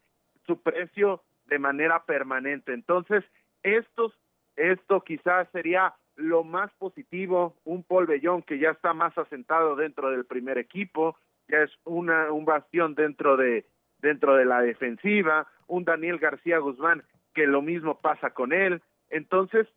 su 0.48 0.62
precio 0.62 1.22
de 1.48 1.60
manera 1.60 2.06
permanente. 2.06 2.72
Entonces, 2.72 3.26
estos 3.64 4.14
esto 4.56 5.02
quizás 5.02 5.50
sería 5.52 5.94
lo 6.16 6.46
más 6.46 6.72
positivo, 6.76 7.58
un 7.66 7.84
Paul 7.84 8.06
Bellón 8.06 8.44
que 8.44 8.58
ya 8.58 8.70
está 8.70 8.94
más 8.94 9.18
asentado 9.18 9.76
dentro 9.76 10.10
del 10.10 10.24
primer 10.24 10.58
equipo, 10.58 11.18
ya 11.50 11.64
es 11.64 11.72
una, 11.84 12.32
un 12.32 12.46
bastión 12.46 12.96
dentro 12.96 13.36
de, 13.36 13.66
dentro 14.00 14.38
de 14.38 14.46
la 14.46 14.62
defensiva, 14.62 15.48
un 15.68 15.84
Daniel 15.84 16.18
García 16.18 16.60
Guzmán 16.60 17.04
que 17.34 17.48
lo 17.48 17.62
mismo 17.62 18.00
pasa 18.00 18.30
con 18.30 18.54
él. 18.54 18.82
Entonces, 19.10 19.68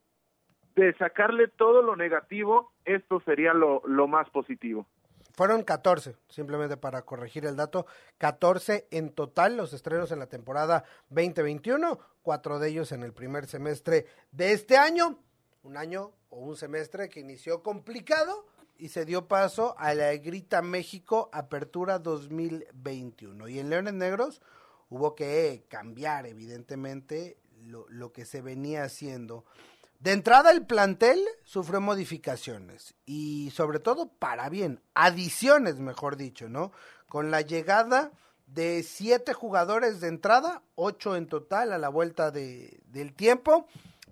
de 0.76 0.94
sacarle 0.94 1.48
todo 1.48 1.82
lo 1.82 1.96
negativo, 1.96 2.70
esto 2.84 3.18
sería 3.22 3.54
lo, 3.54 3.82
lo 3.84 4.06
más 4.06 4.30
positivo. 4.30 4.86
Fueron 5.38 5.62
14, 5.62 6.16
simplemente 6.28 6.76
para 6.76 7.02
corregir 7.02 7.46
el 7.46 7.54
dato, 7.54 7.86
14 8.18 8.88
en 8.90 9.10
total 9.10 9.56
los 9.56 9.72
estrenos 9.72 10.10
en 10.10 10.18
la 10.18 10.26
temporada 10.26 10.82
2021, 11.10 11.96
cuatro 12.22 12.58
de 12.58 12.70
ellos 12.70 12.90
en 12.90 13.04
el 13.04 13.12
primer 13.12 13.46
semestre 13.46 14.06
de 14.32 14.50
este 14.50 14.76
año, 14.76 15.22
un 15.62 15.76
año 15.76 16.10
o 16.30 16.40
un 16.40 16.56
semestre 16.56 17.08
que 17.08 17.20
inició 17.20 17.62
complicado 17.62 18.46
y 18.78 18.88
se 18.88 19.04
dio 19.04 19.28
paso 19.28 19.76
a 19.78 19.94
la 19.94 20.12
Grita 20.16 20.60
México 20.60 21.30
Apertura 21.32 22.00
2021. 22.00 23.46
Y 23.46 23.60
en 23.60 23.70
Leones 23.70 23.94
Negros 23.94 24.42
hubo 24.88 25.14
que 25.14 25.66
cambiar 25.68 26.26
evidentemente 26.26 27.38
lo, 27.60 27.88
lo 27.90 28.12
que 28.12 28.24
se 28.24 28.42
venía 28.42 28.82
haciendo 28.82 29.44
de 29.98 30.12
entrada 30.12 30.50
el 30.52 30.64
plantel 30.64 31.20
sufrió 31.42 31.80
modificaciones 31.80 32.94
y 33.04 33.50
sobre 33.50 33.80
todo 33.80 34.08
para 34.18 34.48
bien, 34.48 34.80
adiciones 34.94 35.80
mejor 35.80 36.16
dicho, 36.16 36.48
¿no? 36.48 36.72
Con 37.08 37.30
la 37.30 37.40
llegada 37.40 38.12
de 38.46 38.82
siete 38.82 39.32
jugadores 39.32 40.00
de 40.00 40.08
entrada, 40.08 40.62
ocho 40.74 41.16
en 41.16 41.26
total 41.26 41.72
a 41.72 41.78
la 41.78 41.88
vuelta 41.88 42.30
de, 42.30 42.80
del 42.86 43.12
tiempo, 43.12 43.66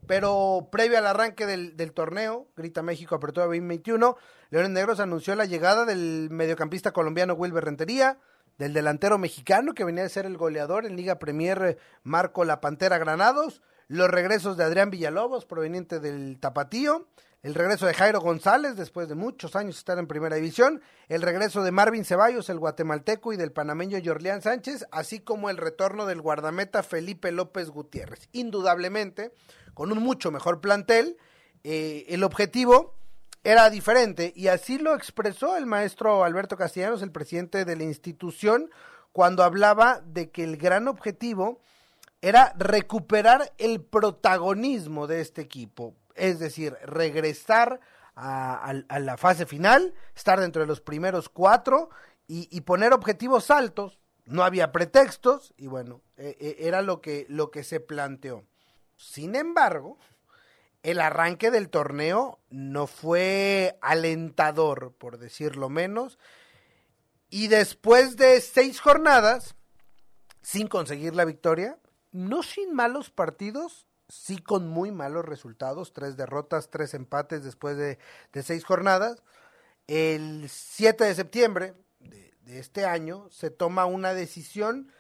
pero 0.07 0.69
previo 0.71 0.99
al 0.99 1.07
arranque 1.07 1.47
del, 1.47 1.77
del 1.77 1.93
torneo, 1.93 2.49
Grita 2.57 2.83
México 2.83 3.15
Apertura 3.15 3.47
2021, 3.47 4.17
Leones 4.51 4.71
Negros 4.71 5.01
anunció 5.01 5.35
la 5.37 5.47
llegada 5.47 5.85
del 5.85 6.29
mediocampista 6.31 6.93
colombiano 6.93 7.35
Wilber 7.35 7.65
Rentería, 7.65 8.19
del 8.59 8.73
delantero 8.73 9.19
mexicano 9.19 9.75
que 9.75 9.85
venía 9.85 10.05
a 10.05 10.09
ser 10.09 10.27
el 10.27 10.37
goleador 10.37 10.87
en 10.87 10.97
Liga 10.97 11.19
Premier 11.19 11.79
Marco 12.03 12.45
La 12.45 12.61
Pantera 12.61 12.99
Granados, 12.99 13.63
los 13.89 14.11
regresos 14.11 14.57
de 14.57 14.65
Adrián 14.65 14.91
Villalobos, 14.91 15.45
proveniente 15.45 16.01
del 16.01 16.39
Tapatío, 16.41 17.07
el 17.43 17.55
regreso 17.55 17.87
de 17.87 17.95
Jairo 17.95 18.21
González, 18.21 18.77
después 18.77 19.09
de 19.09 19.15
muchos 19.15 19.55
años 19.55 19.79
estar 19.79 19.99
en 19.99 20.09
primera 20.09 20.35
división, 20.35 20.83
el 21.09 21.23
regreso 21.23 21.63
de 21.63 21.71
Marvin 21.71 22.05
Ceballos, 22.05 22.49
el 22.51 22.59
guatemalteco, 22.59 23.33
y 23.33 23.37
del 23.37 23.53
panameño 23.53 23.99
Jorlián 24.05 24.43
Sánchez, 24.43 24.85
así 24.91 25.21
como 25.21 25.49
el 25.49 25.57
retorno 25.57 26.07
del 26.07 26.21
guardameta 26.21 26.83
Felipe 26.83 27.31
López 27.31 27.71
Gutiérrez. 27.71 28.29
Indudablemente, 28.33 29.33
con 29.75 29.93
un 29.93 29.99
mucho 29.99 30.33
mejor 30.33 30.61
plantel, 30.61 31.19
eh, 31.63 32.07
el 32.09 32.25
objetivo 32.25 32.97
era 33.45 33.71
diferente, 33.71 34.33
y 34.35 34.49
así 34.49 34.79
lo 34.79 34.97
expresó 34.97 35.57
el 35.57 35.67
maestro 35.67 36.25
Alberto 36.25 36.57
Castellanos, 36.57 37.03
el 37.03 37.13
presidente 37.13 37.65
de 37.65 37.77
la 37.77 37.85
institución, 37.85 38.71
cuando 39.13 39.45
hablaba 39.45 40.03
de 40.05 40.33
que 40.33 40.43
el 40.43 40.57
gran 40.57 40.89
objetivo 40.89 41.61
era 42.29 42.53
recuperar 42.59 43.53
el 43.57 43.81
protagonismo 43.81 45.07
de 45.07 45.21
este 45.21 45.43
equipo, 45.43 45.95
es 46.17 46.41
decir, 46.41 46.77
regresar 46.83 47.79
a, 48.17 48.73
la 48.99 49.17
fase 49.17 49.47
final, 49.47 49.95
estar 50.17 50.41
dentro 50.41 50.63
de 50.63 50.67
los 50.67 50.81
primeros 50.81 51.29
cuatro 51.29 51.89
y, 52.27 52.61
poner 52.63 52.93
objetivos 52.93 53.53
altos. 53.53 54.01
No 54.25 54.43
había 54.43 54.73
pretextos 54.73 55.55
y 55.57 55.69
bueno, 55.69 56.03
e, 56.17 56.37
e, 56.41 56.67
era 56.67 56.83
lo 56.83 57.01
que, 57.01 57.27
lo 57.29 57.53
que 57.53 57.63
se 57.63 57.79
planteó. 57.79 58.45
Sin 58.97 59.37
embargo, 59.37 59.97
el 60.83 61.01
arranque 61.01 61.53
del 61.53 61.69
torneo 61.69 62.41
no 62.51 62.89
fue 62.89 63.79
alentador, 63.83 64.95
por 64.99 65.19
decirlo 65.19 65.69
menos, 65.69 66.19
y 67.31 67.47
después 67.47 68.17
de 68.17 68.41
seis 68.41 68.81
jornadas, 68.81 69.55
sin 70.43 70.67
conseguir 70.67 71.15
la 71.15 71.25
victoria, 71.25 71.79
no 72.17 72.43
sin 72.43 72.75
malos 72.75 73.11
partidos, 73.11 73.87
sí 74.09 74.39
con 74.39 74.69
muy 74.69 74.91
malos 74.91 75.25
resultados, 75.25 75.93
tres 75.93 76.17
derrotas, 76.17 76.71
tres 76.71 76.95
empates 76.95 77.45
después 77.45 77.77
de, 77.77 77.99
seis 78.43 78.65
jornadas. 78.65 79.23
El 79.87 80.49
7 80.49 81.05
de 81.05 81.15
septiembre 81.15 81.75
de, 82.01 82.59
este 82.59 82.87
año 82.87 83.29
se 83.31 83.51
toma 83.51 83.87
una 83.87 84.15
decisión 84.15 84.91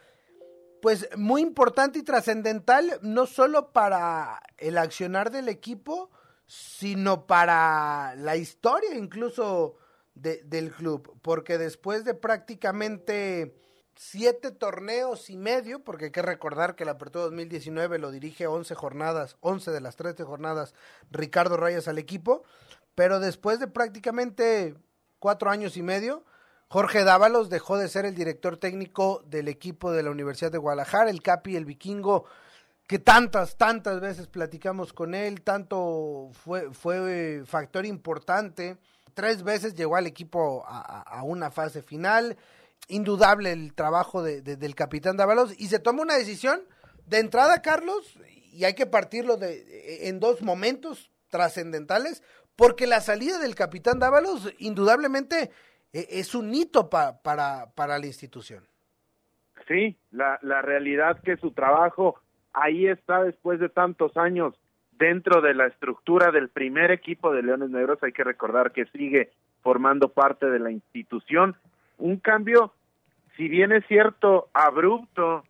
pues 0.83 1.09
muy 1.17 1.41
importante 1.41 1.99
y 1.99 2.03
trascendental, 2.03 3.01
no 3.03 3.27
solo 3.27 3.73
para 3.73 4.41
el 4.59 4.79
accionar 4.79 5.31
del 5.31 5.49
equipo, 5.49 6.11
sino 6.47 7.27
para 7.27 8.15
la 8.17 8.37
historia 8.37 8.95
incluso 8.95 9.77
del 10.15 10.73
club, 10.73 11.19
porque 11.23 11.59
después 11.59 12.05
de 12.05 12.15
prácticamente 12.15 13.55
siete 13.97 14.51
torneos 14.51 15.31
y 15.31 15.37
medio, 15.37 15.83
porque 15.83 16.07
hay 16.07 16.11
que 16.11 16.23
recordar 16.23 16.77
que 16.77 16.85
la 16.85 16.93
Apertura 16.93 17.25
2019 17.25 17.99
lo 17.99 18.11
dirige 18.11 18.47
11 18.47 18.75
jornadas, 18.75 19.37
11 19.41 19.71
de 19.71 19.81
las 19.81 19.97
13 19.97 20.23
jornadas 20.25 20.75
Ricardo 21.11 21.57
Rayas 21.57 21.89
al 21.89 21.99
equipo, 21.99 22.45
pero 22.95 23.21
después 23.21 23.59
de 23.59 23.67
prácticamente 23.67 24.75
cuatro 25.19 25.51
años 25.51 25.77
y 25.77 25.83
medio, 25.83 26.25
Jorge 26.69 27.05
Dávalos 27.05 27.49
dejó 27.49 27.79
de 27.79 27.89
ser 27.89 28.05
el 28.05 28.15
director 28.15 28.59
técnico 28.59 29.23
del 29.27 29.49
equipo 29.49 29.93
de 29.93 30.03
la 30.03 30.11
Universidad 30.11 30.53
de 30.53 30.59
Guadalajara, 30.59 31.11
el 31.11 31.23
Capi, 31.23 31.57
el 31.57 31.65
Vikingo, 31.65 32.27
que 32.87 32.99
tantas, 32.99 33.57
tantas 33.57 34.01
veces 34.01 34.27
platicamos 34.27 34.93
con 34.93 35.15
él, 35.15 35.41
tanto 35.43 36.31
fue, 36.33 36.73
fue 36.73 37.43
factor 37.47 37.87
importante, 37.87 38.77
tres 39.15 39.43
veces 39.43 39.75
llegó 39.75 39.97
al 39.97 40.07
equipo 40.07 40.65
a 40.67 41.23
una 41.25 41.51
fase 41.51 41.83
final, 41.83 42.37
indudable 42.89 43.53
el 43.53 43.75
trabajo 43.75 44.23
de, 44.23 44.43
del 44.43 44.75
capitán 44.75 45.17
Dávalos 45.17 45.59
y 45.59 45.67
se 45.67 45.79
toma 45.79 46.03
una 46.03 46.17
decisión. 46.17 46.61
De 47.07 47.19
entrada, 47.19 47.63
Carlos, 47.63 48.19
y 48.53 48.65
hay 48.65 48.75
que 48.75 48.87
partirlo 48.87 49.37
de, 49.37 50.09
en 50.09 50.19
dos 50.19 50.43
momentos 50.43 51.11
trascendentales, 51.29 52.23
porque 52.57 52.87
la 52.87 53.01
salida 53.01 53.39
del 53.39 53.55
capitán 53.55 53.99
Dávalos 53.99 54.53
indudablemente 54.59 55.51
e, 55.93 56.07
es 56.11 56.35
un 56.35 56.53
hito 56.55 56.89
para, 56.89 57.21
para 57.23 57.99
la 57.99 58.07
institución. 58.07 58.65
Sí, 59.69 59.97
la, 60.11 60.39
la 60.43 60.63
realidad 60.63 61.21
que 61.23 61.37
su 61.37 61.53
trabajo 61.53 62.21
ahí 62.53 62.87
está 62.87 63.23
después 63.23 63.61
de 63.61 63.69
tantos 63.69 64.17
años 64.17 64.55
dentro 64.93 65.41
de 65.43 65.55
la 65.55 65.67
estructura 65.67 66.31
del 66.31 66.49
primer 66.49 66.91
equipo 66.91 67.33
de 67.33 67.43
Leones 67.43 67.71
Negros, 67.71 67.99
hay 68.03 68.13
que 68.13 68.25
recordar 68.25 68.73
que 68.73 68.87
sigue 68.87 69.31
formando 69.63 70.09
parte 70.09 70.47
de 70.47 70.59
la 70.59 70.71
institución 70.71 71.57
un 71.99 72.19
cambio, 72.19 72.73
si 73.37 73.49
bien 73.49 73.73
es 73.73 73.85
cierto, 73.87 74.49
abrupto 74.53 75.45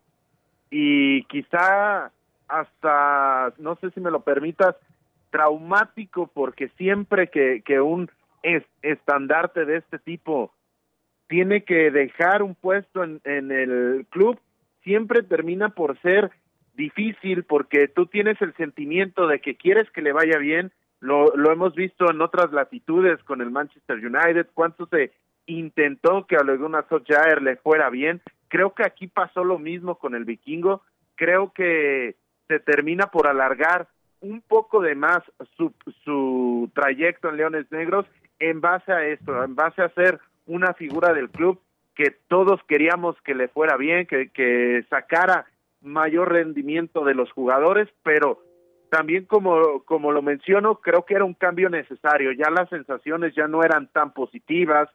y 0.71 1.25
quizá 1.25 2.11
hasta, 2.49 3.53
no 3.59 3.77
sé 3.77 3.91
si 3.91 4.01
me 4.01 4.11
lo 4.11 4.21
permitas, 4.21 4.77
traumático, 5.31 6.29
porque 6.29 6.69
siempre 6.77 7.29
que, 7.29 7.81
un 7.81 8.11
estandarte 8.83 9.65
de 9.65 9.79
este 9.79 9.99
tipo 9.99 10.53
tiene 11.27 11.65
que 11.65 11.91
dejar 11.91 12.43
un 12.43 12.55
puesto 12.55 13.03
en, 13.03 13.21
en 13.25 13.51
el 13.51 14.07
club, 14.11 14.39
siempre 14.85 15.23
termina 15.23 15.71
por 15.71 16.01
ser 16.01 16.31
difícil 16.77 17.43
porque 17.43 17.89
tú 17.89 18.07
tienes 18.07 18.41
el 18.41 18.55
sentimiento 18.55 19.27
de 19.27 19.41
que 19.41 19.57
quieres 19.57 19.91
que 19.91 20.03
le 20.03 20.13
vaya 20.13 20.39
bien, 20.39 20.71
lo, 21.01 21.35
lo 21.37 21.53
hemos 21.53 21.75
visto 21.75 22.11
en 22.11 22.21
otras 22.21 22.53
latitudes 22.53 23.23
con 23.25 23.41
el 23.41 23.51
Manchester 23.51 23.97
United, 23.97 24.47
cuánto 24.55 24.87
se 24.87 25.13
intentó 25.47 26.27
que 26.27 26.37
a 26.37 26.45
Leguna 26.45 26.85
Solskjaer 26.89 27.43
le 27.43 27.57
fuera 27.57 27.91
bien. 27.91 28.21
Creo 28.49 28.75
que 28.75 28.85
aquí 28.85 29.07
pasó 29.07 29.45
lo 29.45 29.59
mismo 29.59 29.97
con 29.97 30.15
el 30.15 30.25
vikingo. 30.25 30.83
Creo 31.15 31.53
que 31.53 32.17
se 32.49 32.61
termina 32.61 33.07
por 33.07 33.27
alargar 33.27 33.89
un 34.21 34.41
poco 34.41 34.81
de 34.81 34.95
más 34.95 35.21
su, 35.57 35.73
su 36.05 36.71
trayecto 36.75 37.29
en 37.29 37.37
Leones 37.37 37.71
Negros 37.71 38.07
en 38.39 38.61
base 38.61 38.93
a 38.93 39.07
esto, 39.07 39.43
en 39.45 39.55
base 39.55 39.83
a 39.83 39.89
ser 39.91 40.21
una 40.47 40.75
figura 40.75 41.13
del 41.13 41.31
club 41.31 41.61
que 41.95 42.15
todos 42.29 42.61
queríamos 42.69 43.17
que 43.23 43.35
le 43.35 43.49
fuera 43.49 43.77
bien, 43.77 44.07
que, 44.07 44.29
que 44.29 44.85
sacara 44.91 45.47
mayor 45.81 46.33
rendimiento 46.33 47.05
de 47.05 47.15
los 47.15 47.31
jugadores, 47.33 47.89
pero 48.03 48.43
también 48.91 49.25
como, 49.25 49.83
como 49.85 50.13
lo 50.13 50.23
menciono, 50.23 50.77
creo 50.77 51.05
que 51.05 51.15
era 51.15 51.25
un 51.25 51.35
cambio 51.35 51.69
necesario, 51.71 52.33
ya 52.33 52.51
las 52.51 52.69
sensaciones 52.69 53.35
ya 53.35 53.49
no 53.49 53.63
eran 53.63 53.89
tan 53.89 54.13
positivas, 54.13 54.89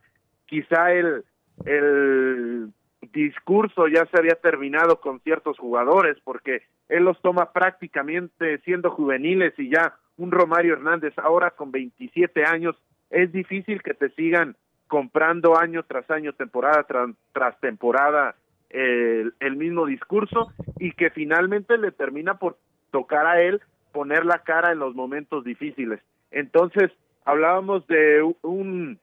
quizá 0.52 0.92
el, 0.92 1.24
el 1.64 2.74
discurso 3.14 3.88
ya 3.88 4.06
se 4.08 4.20
había 4.20 4.36
terminado 4.36 5.00
con 5.00 5.22
ciertos 5.22 5.58
jugadores 5.58 6.18
porque 6.26 6.64
él 6.90 7.06
los 7.06 7.20
toma 7.22 7.54
prácticamente 7.54 8.58
siendo 8.60 8.92
juveniles 8.92 9.58
y 9.58 9.70
ya 9.70 9.96
un 10.18 10.30
Romario 10.30 10.74
Hernández 10.74 11.18
ahora 11.18 11.52
con 11.52 11.72
27 11.72 12.44
años 12.44 12.76
es 13.10 13.32
difícil 13.32 13.82
que 13.82 13.94
te 13.94 14.10
sigan 14.10 14.58
comprando 14.88 15.58
año 15.58 15.84
tras 15.84 16.12
año, 16.12 16.34
temporada 16.34 16.86
tras, 17.32 17.60
temporada 17.62 18.36
el, 18.70 19.34
el 19.40 19.56
mismo 19.56 19.86
discurso 19.86 20.52
y 20.80 20.92
que 20.92 21.12
finalmente 21.12 21.78
le 21.78 21.92
termina 21.92 22.34
por 22.36 22.58
tocar 22.92 23.26
a 23.26 23.42
él 23.42 23.62
poner 23.94 24.26
la 24.26 24.40
cara 24.40 24.74
en 24.74 24.80
los 24.80 24.96
momentos 24.96 25.46
difíciles. 25.46 26.02
Entonces, 26.30 26.92
hablábamos 27.24 27.88
de 27.88 28.22
un 28.42 29.00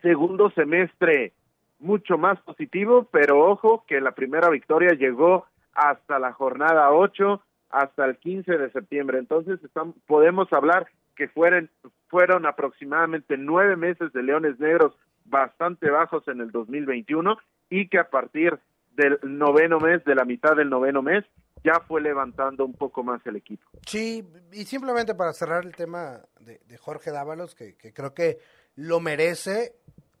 segundo 0.00 0.50
semestre 0.50 1.32
mucho 1.78 2.18
más 2.18 2.40
positivo, 2.42 3.08
pero 3.10 3.44
ojo 3.44 3.84
que 3.86 4.00
la 4.00 4.12
primera 4.12 4.48
victoria 4.50 4.92
llegó 4.92 5.46
hasta 5.72 6.18
la 6.18 6.32
jornada 6.32 6.92
8, 6.92 7.42
hasta 7.70 8.04
el 8.04 8.16
15 8.18 8.58
de 8.58 8.70
septiembre. 8.70 9.18
Entonces 9.18 9.62
estamos, 9.64 9.96
podemos 10.06 10.52
hablar 10.52 10.88
que 11.16 11.28
fueron, 11.28 11.70
fueron 12.08 12.46
aproximadamente 12.46 13.36
nueve 13.36 13.76
meses 13.76 14.12
de 14.12 14.22
Leones 14.22 14.58
Negros 14.58 14.94
bastante 15.24 15.90
bajos 15.90 16.26
en 16.28 16.40
el 16.40 16.50
2021 16.50 17.36
y 17.70 17.88
que 17.88 17.98
a 17.98 18.10
partir 18.10 18.58
del 18.96 19.18
noveno 19.22 19.78
mes, 19.78 20.04
de 20.04 20.14
la 20.14 20.24
mitad 20.24 20.56
del 20.56 20.68
noveno 20.68 21.02
mes, 21.02 21.24
ya 21.62 21.80
fue 21.86 22.00
levantando 22.00 22.64
un 22.64 22.72
poco 22.72 23.02
más 23.02 23.24
el 23.26 23.36
equipo. 23.36 23.66
Sí, 23.86 24.24
y 24.52 24.64
simplemente 24.64 25.14
para 25.14 25.32
cerrar 25.32 25.64
el 25.64 25.76
tema 25.76 26.20
de, 26.40 26.60
de 26.66 26.78
Jorge 26.78 27.10
Dávalos, 27.10 27.54
que, 27.54 27.76
que 27.76 27.92
creo 27.92 28.14
que 28.14 28.38
lo 28.76 29.00
merece, 29.00 29.76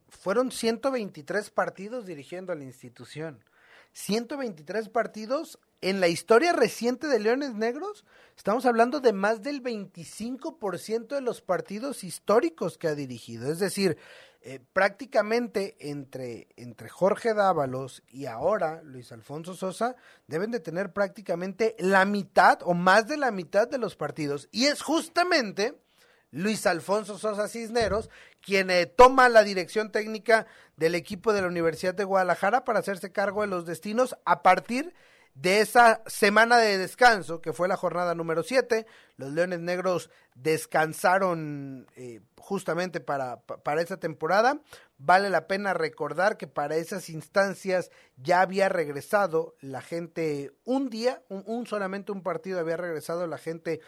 fueron 0.08 0.50
123 0.50 1.50
partidos 1.50 2.06
dirigiendo 2.06 2.52
a 2.52 2.56
la 2.56 2.64
institución. 2.64 3.44
123 3.92 4.88
partidos 4.88 5.58
en 5.80 6.00
la 6.00 6.08
historia 6.08 6.52
reciente 6.52 7.06
de 7.08 7.18
Leones 7.18 7.54
Negros. 7.54 8.04
Estamos 8.36 8.66
hablando 8.66 9.00
de 9.00 9.12
más 9.12 9.42
del 9.42 9.62
25% 9.62 11.08
de 11.08 11.20
los 11.20 11.40
partidos 11.40 12.04
históricos 12.04 12.78
que 12.78 12.88
ha 12.88 12.94
dirigido. 12.94 13.50
Es 13.50 13.58
decir, 13.58 13.96
eh, 14.42 14.60
prácticamente 14.72 15.76
entre, 15.80 16.48
entre 16.56 16.88
Jorge 16.88 17.34
Dávalos 17.34 18.02
y 18.08 18.26
ahora 18.26 18.80
Luis 18.82 19.12
Alfonso 19.12 19.54
Sosa 19.54 19.96
deben 20.26 20.50
de 20.50 20.60
tener 20.60 20.92
prácticamente 20.92 21.76
la 21.78 22.04
mitad 22.04 22.60
o 22.62 22.72
más 22.72 23.06
de 23.06 23.16
la 23.16 23.30
mitad 23.32 23.68
de 23.68 23.78
los 23.78 23.96
partidos. 23.96 24.48
Y 24.50 24.66
es 24.66 24.82
justamente 24.82 25.78
Luis 26.30 26.66
Alfonso 26.66 27.18
Sosa 27.18 27.48
Cisneros, 27.48 28.08
quien 28.40 28.70
eh, 28.70 28.86
toma 28.86 29.28
la 29.28 29.42
dirección 29.42 29.90
técnica 29.90 30.46
del 30.76 30.94
equipo 30.94 31.32
de 31.32 31.42
la 31.42 31.48
Universidad 31.48 31.94
de 31.94 32.04
Guadalajara 32.04 32.64
para 32.64 32.78
hacerse 32.78 33.12
cargo 33.12 33.42
de 33.42 33.48
los 33.48 33.66
destinos 33.66 34.16
a 34.24 34.42
partir 34.42 34.94
de 35.34 35.60
esa 35.60 36.02
semana 36.06 36.58
de 36.58 36.76
descanso, 36.76 37.40
que 37.40 37.52
fue 37.52 37.68
la 37.68 37.76
jornada 37.76 38.14
número 38.14 38.42
7. 38.42 38.86
Los 39.16 39.32
Leones 39.32 39.60
Negros 39.60 40.10
descansaron 40.34 41.86
eh, 41.96 42.20
justamente 42.36 43.00
para, 43.00 43.40
para 43.40 43.80
esa 43.80 43.98
temporada. 43.98 44.60
Vale 44.98 45.30
la 45.30 45.46
pena 45.46 45.72
recordar 45.72 46.36
que 46.36 46.46
para 46.46 46.76
esas 46.76 47.08
instancias 47.08 47.90
ya 48.16 48.42
había 48.42 48.68
regresado 48.68 49.54
la 49.60 49.80
gente 49.80 50.52
un 50.64 50.90
día, 50.90 51.22
un 51.28 51.66
solamente 51.66 52.12
un 52.12 52.22
partido 52.22 52.60
había 52.60 52.76
regresado 52.76 53.26
la 53.26 53.38
gente 53.38 53.80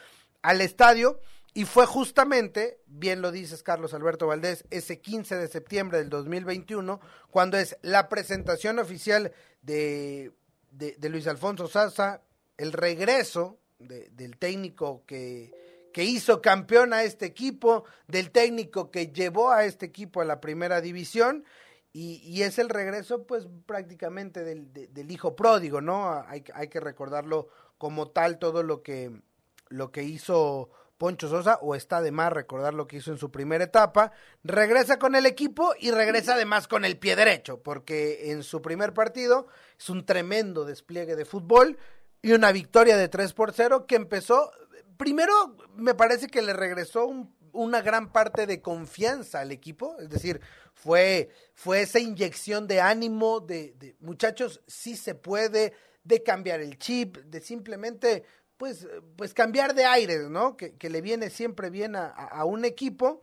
al 0.42 0.60
estadio 0.60 1.20
y 1.54 1.66
fue 1.66 1.84
justamente, 1.84 2.80
bien 2.86 3.20
lo 3.20 3.30
dices 3.30 3.62
Carlos 3.62 3.92
Alberto 3.92 4.26
Valdés, 4.26 4.64
ese 4.70 5.00
15 5.00 5.36
de 5.36 5.48
septiembre 5.48 5.98
del 5.98 6.08
2021, 6.08 7.00
cuando 7.30 7.58
es 7.58 7.76
la 7.82 8.08
presentación 8.08 8.78
oficial 8.78 9.32
de, 9.60 10.32
de, 10.70 11.08
Luis 11.10 11.26
Alfonso 11.26 11.68
Sasa, 11.68 12.22
el 12.56 12.72
regreso 12.72 13.58
del 13.78 14.38
técnico 14.38 15.04
que, 15.06 15.90
que 15.92 16.04
hizo 16.04 16.40
campeón 16.40 16.94
a 16.94 17.02
este 17.02 17.26
equipo, 17.26 17.84
del 18.06 18.30
técnico 18.30 18.90
que 18.90 19.08
llevó 19.08 19.50
a 19.50 19.64
este 19.66 19.84
equipo 19.84 20.22
a 20.22 20.24
la 20.24 20.40
primera 20.40 20.80
división, 20.80 21.44
y, 21.92 22.22
y 22.24 22.44
es 22.44 22.58
el 22.58 22.70
regreso 22.70 23.26
pues 23.26 23.46
prácticamente 23.66 24.42
del, 24.42 24.72
del 24.72 25.10
hijo 25.10 25.36
pródigo, 25.36 25.82
¿no? 25.82 26.24
Hay, 26.26 26.42
hay 26.54 26.68
que 26.68 26.80
recordarlo 26.80 27.48
como 27.76 28.08
tal 28.08 28.38
todo 28.38 28.62
lo 28.62 28.82
que, 28.82 29.20
lo 29.68 29.92
que 29.92 30.02
hizo 30.02 30.70
Poncho 31.02 31.28
Sosa, 31.28 31.58
o 31.62 31.74
está 31.74 32.00
de 32.00 32.12
más 32.12 32.32
recordar 32.32 32.74
lo 32.74 32.86
que 32.86 32.98
hizo 32.98 33.10
en 33.10 33.18
su 33.18 33.32
primera 33.32 33.64
etapa, 33.64 34.12
regresa 34.44 35.00
con 35.00 35.16
el 35.16 35.26
equipo 35.26 35.74
y 35.80 35.90
regresa 35.90 36.34
además 36.34 36.68
con 36.68 36.84
el 36.84 36.96
pie 36.96 37.16
derecho, 37.16 37.60
porque 37.60 38.30
en 38.30 38.44
su 38.44 38.62
primer 38.62 38.94
partido 38.94 39.48
es 39.76 39.90
un 39.90 40.06
tremendo 40.06 40.64
despliegue 40.64 41.16
de 41.16 41.24
fútbol 41.24 41.76
y 42.22 42.30
una 42.30 42.52
victoria 42.52 42.96
de 42.96 43.08
3 43.08 43.32
por 43.32 43.52
0 43.52 43.84
que 43.88 43.96
empezó, 43.96 44.52
primero 44.96 45.56
me 45.74 45.96
parece 45.96 46.28
que 46.28 46.40
le 46.40 46.52
regresó 46.52 47.10
una 47.50 47.82
gran 47.82 48.12
parte 48.12 48.46
de 48.46 48.62
confianza 48.62 49.40
al 49.40 49.50
equipo, 49.50 49.96
es 49.98 50.08
decir, 50.08 50.40
fue, 50.72 51.30
fue 51.52 51.82
esa 51.82 51.98
inyección 51.98 52.68
de 52.68 52.80
ánimo, 52.80 53.40
de, 53.40 53.74
de 53.76 53.96
muchachos, 53.98 54.60
sí 54.68 54.94
se 54.94 55.16
puede, 55.16 55.72
de 56.04 56.22
cambiar 56.22 56.60
el 56.60 56.78
chip, 56.78 57.16
de 57.16 57.40
simplemente 57.40 58.24
pues, 58.62 58.86
pues 59.16 59.34
cambiar 59.34 59.74
de 59.74 59.86
aires, 59.86 60.30
¿no? 60.30 60.56
Que, 60.56 60.88
le 60.88 61.00
viene 61.00 61.30
siempre 61.30 61.68
bien 61.68 61.96
a, 61.96 62.44
un 62.44 62.64
equipo 62.64 63.20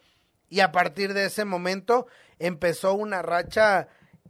y 0.50 0.60
a 0.60 0.74
partir 0.74 1.14
de 1.14 1.28
ese 1.28 1.46
momento 1.46 2.08
empezó 2.40 2.94
una 2.94 3.22
racha 3.22 3.88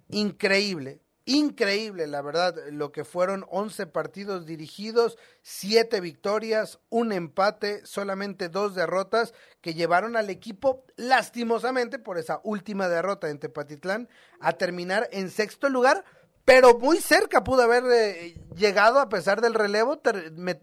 increíble, 0.10 1.02
increíble, 1.26 2.06
la 2.06 2.22
verdad, 2.22 2.56
lo 2.70 2.92
que 2.92 3.06
fueron 3.06 3.44
11 3.50 3.88
partidos 3.88 4.46
dirigidos, 4.46 5.18
7 5.42 6.00
victorias, 6.00 6.78
un 6.90 7.12
empate, 7.12 7.84
solamente 7.88 8.48
dos 8.48 8.76
derrotas 8.76 9.34
que 9.62 9.74
llevaron 9.74 10.16
al 10.16 10.30
equipo 10.30 10.86
lastimosamente 10.96 11.98
por 11.98 12.20
esa 12.20 12.40
última 12.44 12.88
derrota 12.88 13.32
en 13.32 13.40
Tepatitlán 13.40 14.10
a 14.40 14.54
terminar 14.54 15.10
en 15.12 15.32
sexto 15.32 15.70
lugar, 15.70 16.06
pero 16.50 16.80
muy 16.80 16.98
cerca 16.98 17.44
pudo 17.44 17.62
haber 17.62 17.84
eh, 17.94 18.34
llegado 18.58 19.00
a 19.00 19.08
pesar 19.08 19.40
del 19.40 19.54
relevo, 19.54 20.02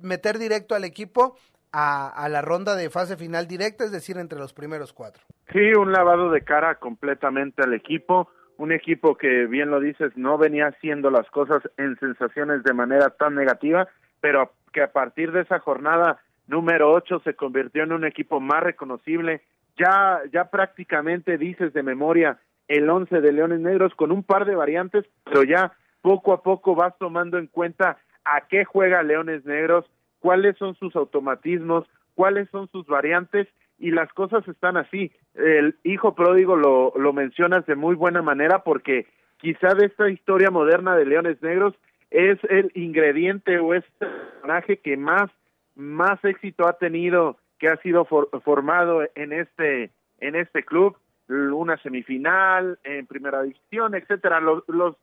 meter 0.03 0.37
directo 0.37 0.75
al 0.75 0.83
equipo 0.83 1.37
a, 1.73 2.27
la 2.29 2.43
ronda 2.43 2.75
de 2.75 2.91
fase 2.91 3.17
final 3.17 3.47
directa, 3.47 3.85
es 3.85 3.93
decir, 3.93 4.17
entre 4.17 4.39
los 4.39 4.53
primeros 4.53 4.93
cuatro. 4.93 5.23
Sí, 5.53 5.75
un 5.79 5.93
lavado 5.93 6.31
de 6.31 6.41
cara 6.41 6.77
completamente 6.77 7.63
al 7.63 7.73
equipo, 7.73 8.29
un 8.57 8.73
equipo 8.73 9.17
que, 9.17 9.47
bien 9.47 9.71
lo 9.71 9.79
dices, 9.79 10.11
no 10.17 10.39
venía 10.39 10.69
haciendo 10.69 11.09
las 11.11 11.31
cosas 11.31 11.63
en 11.77 11.97
sensaciones 12.01 12.65
de 12.65 12.73
manera 12.73 13.11
tan 13.11 13.37
negativa, 13.37 13.87
pero 14.21 14.55
que 14.73 14.83
a 14.83 14.91
partir 14.91 15.31
de 15.31 15.43
esa 15.43 15.61
jornada 15.61 16.19
número 16.49 16.93
ocho 16.93 17.21
se 17.21 17.35
convirtió 17.35 17.85
en 17.85 17.93
un 17.93 18.05
equipo 18.05 18.41
más 18.41 18.63
reconocible, 18.63 19.43
ya, 19.79 20.21
ya 20.33 20.47
prácticamente 20.47 21.39
dices 21.39 21.73
de 21.73 21.85
memoria 21.85 22.41
el 22.69 22.89
once 22.91 23.21
de 23.21 23.33
Leones 23.33 23.61
Negros 23.61 23.95
con 23.95 24.13
un 24.13 24.23
par 24.23 24.45
de 24.45 24.55
variantes, 24.55 25.05
pero 25.25 25.43
ya 25.45 25.73
poco 26.03 26.33
a 26.33 26.43
poco 26.43 26.75
vas 26.75 26.97
tomando 26.99 27.39
en 27.39 27.47
cuenta 27.47 27.99
a 28.25 28.47
qué 28.49 28.65
juega 28.65 29.03
Leones 29.03 29.45
Negros, 29.45 29.85
cuáles 30.21 30.57
son 30.57 30.75
sus 30.77 30.95
automatismos, 30.97 31.87
cuáles 32.15 32.49
son 32.51 32.69
sus 32.71 32.87
variantes 32.87 33.49
y 33.79 33.91
las 33.91 34.13
cosas 34.13 34.47
están 34.49 34.77
así. 34.77 35.13
El 35.35 35.77
hijo 35.85 36.15
pródigo 36.15 36.57
lo, 36.57 36.93
lo 36.97 37.13
mencionas 37.13 37.67
de 37.67 37.77
muy 37.77 37.95
buena 37.95 38.23
manera 38.23 38.61
porque 38.61 39.07
quizá 39.37 39.75
de 39.75 39.87
esta 39.87 40.09
historia 40.09 40.51
moderna 40.51 40.97
de 40.97 41.07
Leones 41.07 41.41
Negros 41.43 41.75
es 42.11 42.39
el 42.49 42.73
ingrediente 42.75 43.59
o 43.59 43.75
es 43.75 43.85
el 44.01 44.09
personaje 44.09 44.79
que 44.79 44.97
más 44.97 45.31
más 45.75 46.25
éxito 46.25 46.67
ha 46.67 46.79
tenido 46.79 47.37
que 47.59 47.69
ha 47.69 47.77
sido 47.79 48.07
formado 48.07 49.03
en 49.15 49.33
este 49.33 49.91
en 50.19 50.35
este 50.35 50.65
club 50.65 50.97
una 51.29 51.77
semifinal 51.79 52.79
en 52.85 53.07
primera 53.07 53.43
división, 53.43 53.95
etcétera, 53.95 54.41
los, 54.41 54.63
los, 54.69 54.97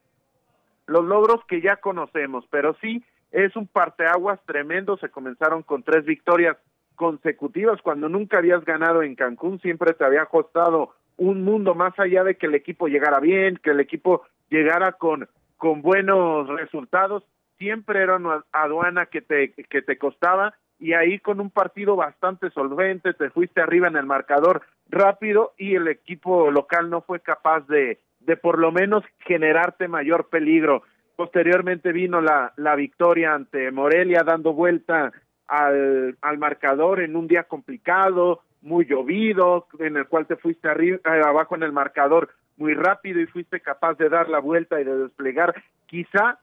los 0.88 1.06
logros 1.06 1.44
que 1.48 1.62
ya 1.62 1.78
conocemos, 1.78 2.46
pero 2.50 2.76
sí 2.82 3.04
es 3.32 3.56
un 3.56 3.68
parteaguas 3.68 4.40
tremendo, 4.46 4.98
se 4.98 5.10
comenzaron 5.10 5.64
con 5.64 5.84
tres 5.84 6.06
victorias 6.06 6.58
consecutivas 6.96 7.82
cuando 7.82 8.08
nunca 8.08 8.38
habías 8.38 8.64
ganado 8.64 9.02
en 9.02 9.16
Cancún, 9.16 9.60
siempre 9.60 9.94
te 9.94 10.06
había 10.06 10.26
costado 10.28 10.94
un 11.18 11.44
mundo 11.44 11.76
más 11.76 11.98
allá 12.00 12.24
de 12.24 12.36
que 12.36 12.46
el 12.46 12.56
equipo 12.56 12.88
llegara 12.88 13.20
bien, 13.20 13.58
que 13.58 13.72
el 13.72 13.80
equipo 13.80 14.24
llegara 14.50 14.94
con, 14.94 15.28
con 15.58 15.82
buenos 15.82 16.48
resultados, 16.48 17.24
siempre 17.58 18.02
era 18.02 18.18
una 18.18 18.44
aduana 18.52 19.08
que 19.08 19.22
te, 19.22 19.54
que 19.54 19.82
te 19.82 19.98
costaba 19.98 20.54
y 20.84 20.92
ahí 20.92 21.18
con 21.20 21.40
un 21.40 21.50
partido 21.50 21.96
bastante 21.96 22.50
solvente 22.50 23.14
te 23.14 23.30
fuiste 23.30 23.62
arriba 23.62 23.88
en 23.88 23.96
el 23.96 24.06
marcador 24.06 24.64
rápido 24.90 25.54
y 25.58 25.76
el 25.76 25.88
equipo 25.88 26.52
local 26.52 26.90
no 26.90 27.00
fue 27.00 27.22
capaz 27.22 27.66
de, 27.68 28.00
de 28.20 28.36
por 28.36 28.60
lo 28.60 28.74
menos 28.74 29.06
generarte 29.20 29.88
mayor 29.88 30.28
peligro. 30.28 30.84
Posteriormente 31.16 31.94
vino 31.94 32.20
la, 32.20 32.52
la 32.58 32.76
victoria 32.76 33.34
ante 33.34 33.72
Morelia 33.72 34.24
dando 34.26 34.52
vuelta 34.52 35.14
al, 35.48 36.18
al 36.22 36.38
marcador 36.38 37.00
en 37.00 37.16
un 37.16 37.28
día 37.28 37.44
complicado, 37.44 38.42
muy 38.62 38.84
llovido, 38.86 39.68
en 39.80 39.96
el 39.96 40.08
cual 40.08 40.26
te 40.26 40.36
fuiste 40.36 40.68
arriba, 40.68 40.98
eh, 41.06 41.22
abajo 41.26 41.56
en 41.56 41.64
el 41.64 41.72
marcador 41.72 42.32
muy 42.58 42.74
rápido 42.74 43.22
y 43.22 43.26
fuiste 43.28 43.62
capaz 43.62 43.94
de 43.94 44.10
dar 44.10 44.28
la 44.28 44.40
vuelta 44.40 44.82
y 44.82 44.84
de 44.84 44.98
desplegar 44.98 45.56
quizá, 45.86 46.40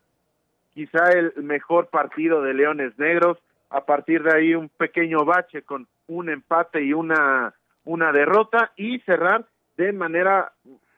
quizá 0.72 1.10
el 1.12 1.34
mejor 1.42 1.88
partido 1.88 2.40
de 2.40 2.54
Leones 2.54 2.98
Negros. 2.98 3.36
A 3.70 3.84
partir 3.84 4.22
de 4.22 4.36
ahí 4.36 4.54
un 4.54 4.68
pequeño 4.68 5.24
bache 5.24 5.62
con 5.62 5.86
un 6.08 6.28
empate 6.28 6.82
y 6.82 6.92
una, 6.92 7.54
una 7.84 8.12
derrota 8.12 8.72
y 8.76 8.98
cerrar 9.00 9.46
de 9.76 9.92
manera 9.92 10.52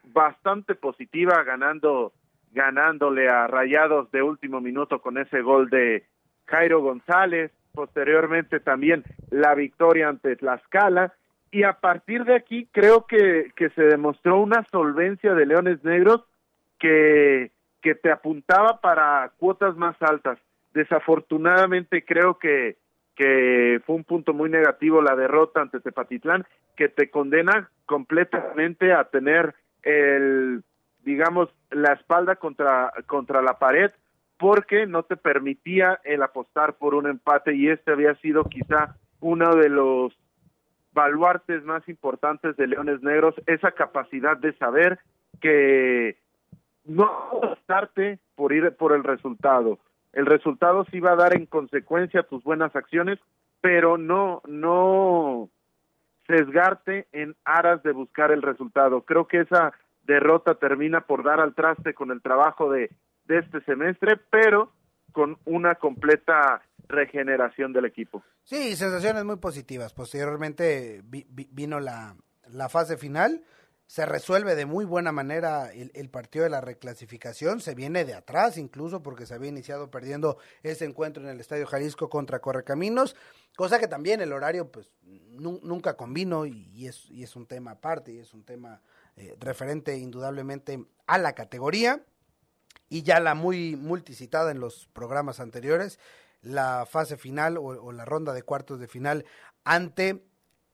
bastante 0.04 0.74
positiva 0.74 1.42
ganando 1.44 2.12
ganándole 2.52 3.28
a 3.30 3.46
Rayados 3.46 4.10
de 4.10 4.22
último 4.22 4.60
minuto 4.60 5.00
con 5.00 5.16
ese 5.16 5.40
gol 5.40 5.70
de 5.70 6.04
Jairo 6.46 6.82
González, 6.82 7.50
posteriormente 7.72 8.60
también 8.60 9.04
la 9.30 9.54
victoria 9.54 10.08
ante 10.08 10.36
Tlaxcala 10.36 11.14
y 11.50 11.64
a 11.64 11.74
partir 11.74 12.24
de 12.24 12.34
aquí 12.34 12.68
creo 12.70 13.06
que, 13.06 13.52
que 13.56 13.70
se 13.70 13.82
demostró 13.82 14.38
una 14.38 14.66
solvencia 14.70 15.34
de 15.34 15.46
Leones 15.46 15.82
Negros 15.84 16.24
que, 16.78 17.52
que 17.80 17.94
te 17.94 18.10
apuntaba 18.10 18.80
para 18.80 19.32
cuotas 19.38 19.76
más 19.76 19.96
altas. 20.00 20.38
Desafortunadamente 20.74 22.04
creo 22.04 22.38
que, 22.38 22.76
que 23.14 23.80
fue 23.86 23.96
un 23.96 24.04
punto 24.04 24.32
muy 24.32 24.50
negativo 24.50 25.02
la 25.02 25.16
derrota 25.16 25.60
ante 25.60 25.80
Tepatitlán, 25.80 26.46
que 26.76 26.88
te 26.88 27.10
condena 27.10 27.70
completamente 27.86 28.92
a 28.92 29.04
tener 29.04 29.54
el, 29.82 30.62
digamos, 31.04 31.48
la 31.70 31.92
espalda 31.92 32.36
contra, 32.36 32.92
contra 33.06 33.42
la 33.42 33.58
pared 33.58 33.90
porque 34.38 34.86
no 34.86 35.04
te 35.04 35.16
permitía 35.16 36.00
el 36.02 36.22
apostar 36.22 36.74
por 36.74 36.94
un 36.94 37.06
empate 37.06 37.54
y 37.54 37.68
este 37.68 37.92
había 37.92 38.14
sido 38.16 38.44
quizá 38.44 38.96
uno 39.20 39.54
de 39.54 39.68
los 39.68 40.12
baluartes 40.92 41.62
más 41.64 41.88
importantes 41.88 42.56
de 42.56 42.66
Leones 42.66 43.02
Negros, 43.02 43.34
esa 43.46 43.70
capacidad 43.70 44.36
de 44.36 44.52
saber 44.54 44.98
que 45.40 46.18
no 46.84 47.04
apostarte 47.04 48.18
por 48.34 48.52
ir 48.52 48.70
por 48.72 48.92
el 48.92 49.04
resultado. 49.04 49.78
El 50.12 50.26
resultado 50.26 50.84
sí 50.90 51.00
va 51.00 51.12
a 51.12 51.16
dar 51.16 51.34
en 51.34 51.46
consecuencia 51.46 52.22
tus 52.22 52.42
buenas 52.44 52.74
acciones, 52.76 53.18
pero 53.60 53.98
no, 53.98 54.42
no 54.46 55.48
sesgarte 56.26 57.06
en 57.12 57.34
aras 57.44 57.82
de 57.82 57.92
buscar 57.92 58.30
el 58.30 58.42
resultado. 58.42 59.02
Creo 59.02 59.26
que 59.26 59.40
esa 59.40 59.72
derrota 60.02 60.54
termina 60.54 61.02
por 61.02 61.24
dar 61.24 61.40
al 61.40 61.54
traste 61.54 61.94
con 61.94 62.10
el 62.10 62.20
trabajo 62.20 62.70
de 62.70 62.90
de 63.26 63.38
este 63.38 63.60
semestre, 63.62 64.16
pero 64.30 64.72
con 65.12 65.38
una 65.44 65.74
completa 65.76 66.62
regeneración 66.88 67.72
del 67.72 67.84
equipo. 67.84 68.22
Sí, 68.44 68.76
sensaciones 68.76 69.24
muy 69.24 69.36
positivas. 69.36 69.92
Posteriormente 69.92 71.02
vino 71.04 71.80
la, 71.80 72.16
la, 72.50 72.68
fase 72.68 72.96
final, 72.96 73.42
se 73.92 74.06
resuelve 74.06 74.54
de 74.54 74.64
muy 74.64 74.86
buena 74.86 75.12
manera 75.12 75.70
el, 75.70 76.08
partido 76.08 76.44
de 76.44 76.48
la 76.48 76.62
reclasificación, 76.62 77.60
se 77.60 77.74
viene 77.74 78.06
de 78.06 78.14
atrás 78.14 78.56
incluso 78.56 79.02
porque 79.02 79.26
se 79.26 79.34
había 79.34 79.50
iniciado 79.50 79.90
perdiendo 79.90 80.38
ese 80.62 80.86
encuentro 80.86 81.22
en 81.22 81.28
el 81.28 81.40
Estadio 81.40 81.66
Jalisco 81.66 82.08
contra 82.08 82.38
Correcaminos, 82.38 83.14
cosa 83.54 83.78
que 83.78 83.88
también 83.88 84.22
el 84.22 84.32
horario 84.32 84.72
pues 84.72 84.88
nunca 85.02 85.94
convino 85.94 86.46
y, 86.46 86.86
es, 86.86 87.10
y 87.10 87.22
es 87.22 87.36
un 87.36 87.44
tema 87.44 87.72
aparte 87.72 88.12
y 88.12 88.20
es 88.20 88.32
un 88.32 88.44
tema 88.44 88.80
eh, 89.16 89.36
referente 89.38 89.98
indudablemente 89.98 90.86
a 91.06 91.18
la 91.18 91.34
categoría 91.34 92.02
y 92.88 93.02
ya 93.02 93.20
la 93.20 93.34
muy 93.34 93.76
multicitada 93.76 94.52
en 94.52 94.58
los 94.58 94.88
programas 94.94 95.38
anteriores, 95.38 95.98
la 96.40 96.86
fase 96.86 97.18
final 97.18 97.58
o, 97.58 97.92
la 97.92 98.06
ronda 98.06 98.32
de 98.32 98.42
cuartos 98.42 98.80
de 98.80 98.88
final 98.88 99.26
ante 99.64 100.24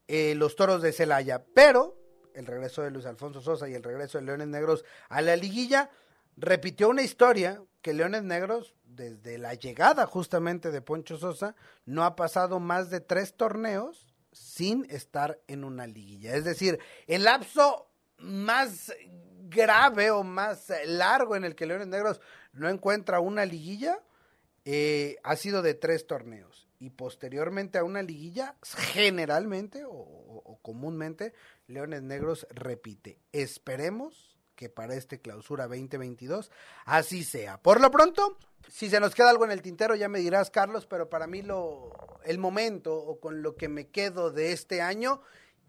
eh, 0.06 0.36
los 0.36 0.54
Toros 0.54 0.82
de 0.82 0.92
Celaya. 0.92 1.44
Pero 1.52 1.98
el 2.38 2.46
regreso 2.46 2.82
de 2.82 2.90
Luis 2.90 3.06
Alfonso 3.06 3.40
Sosa 3.40 3.68
y 3.68 3.74
el 3.74 3.82
regreso 3.82 4.18
de 4.18 4.24
Leones 4.24 4.48
Negros 4.48 4.84
a 5.08 5.20
la 5.22 5.36
liguilla 5.36 5.90
repitió 6.36 6.88
una 6.88 7.02
historia 7.02 7.60
que 7.82 7.92
Leones 7.92 8.22
Negros, 8.22 8.74
desde 8.84 9.38
la 9.38 9.54
llegada 9.54 10.06
justamente 10.06 10.70
de 10.70 10.80
Poncho 10.80 11.18
Sosa, 11.18 11.56
no 11.84 12.04
ha 12.04 12.14
pasado 12.16 12.60
más 12.60 12.90
de 12.90 13.00
tres 13.00 13.34
torneos 13.36 14.14
sin 14.32 14.86
estar 14.88 15.40
en 15.48 15.64
una 15.64 15.86
liguilla. 15.86 16.34
Es 16.34 16.44
decir, 16.44 16.78
el 17.06 17.24
lapso 17.24 17.90
más 18.18 18.92
grave 19.48 20.10
o 20.10 20.22
más 20.22 20.72
largo 20.86 21.34
en 21.34 21.44
el 21.44 21.54
que 21.54 21.66
Leones 21.66 21.88
Negros 21.88 22.20
no 22.52 22.68
encuentra 22.68 23.20
una 23.20 23.44
liguilla 23.44 24.00
eh, 24.64 25.16
ha 25.22 25.34
sido 25.36 25.62
de 25.62 25.74
tres 25.74 26.06
torneos 26.06 26.68
y 26.78 26.90
posteriormente 26.90 27.78
a 27.78 27.84
una 27.84 28.02
liguilla 28.02 28.54
generalmente 28.92 29.84
o, 29.86 30.58
comúnmente 30.62 31.32
Leones 31.68 32.02
Negros 32.02 32.46
repite. 32.50 33.20
Esperemos 33.32 34.36
que 34.56 34.68
para 34.68 34.94
este 34.94 35.20
clausura 35.20 35.68
2022 35.68 36.50
así 36.84 37.22
sea. 37.22 37.62
Por 37.62 37.80
lo 37.80 37.90
pronto, 37.90 38.36
si 38.68 38.90
se 38.90 38.98
nos 38.98 39.14
queda 39.14 39.30
algo 39.30 39.44
en 39.44 39.52
el 39.52 39.62
tintero 39.62 39.94
ya 39.94 40.08
me 40.08 40.18
dirás 40.18 40.50
Carlos, 40.50 40.86
pero 40.86 41.08
para 41.08 41.26
mí 41.26 41.42
lo 41.42 41.92
el 42.24 42.38
momento 42.38 42.96
o 42.96 43.20
con 43.20 43.42
lo 43.42 43.54
que 43.54 43.68
me 43.68 43.88
quedo 43.88 44.30
de 44.30 44.52
este 44.52 44.82
año 44.82 45.22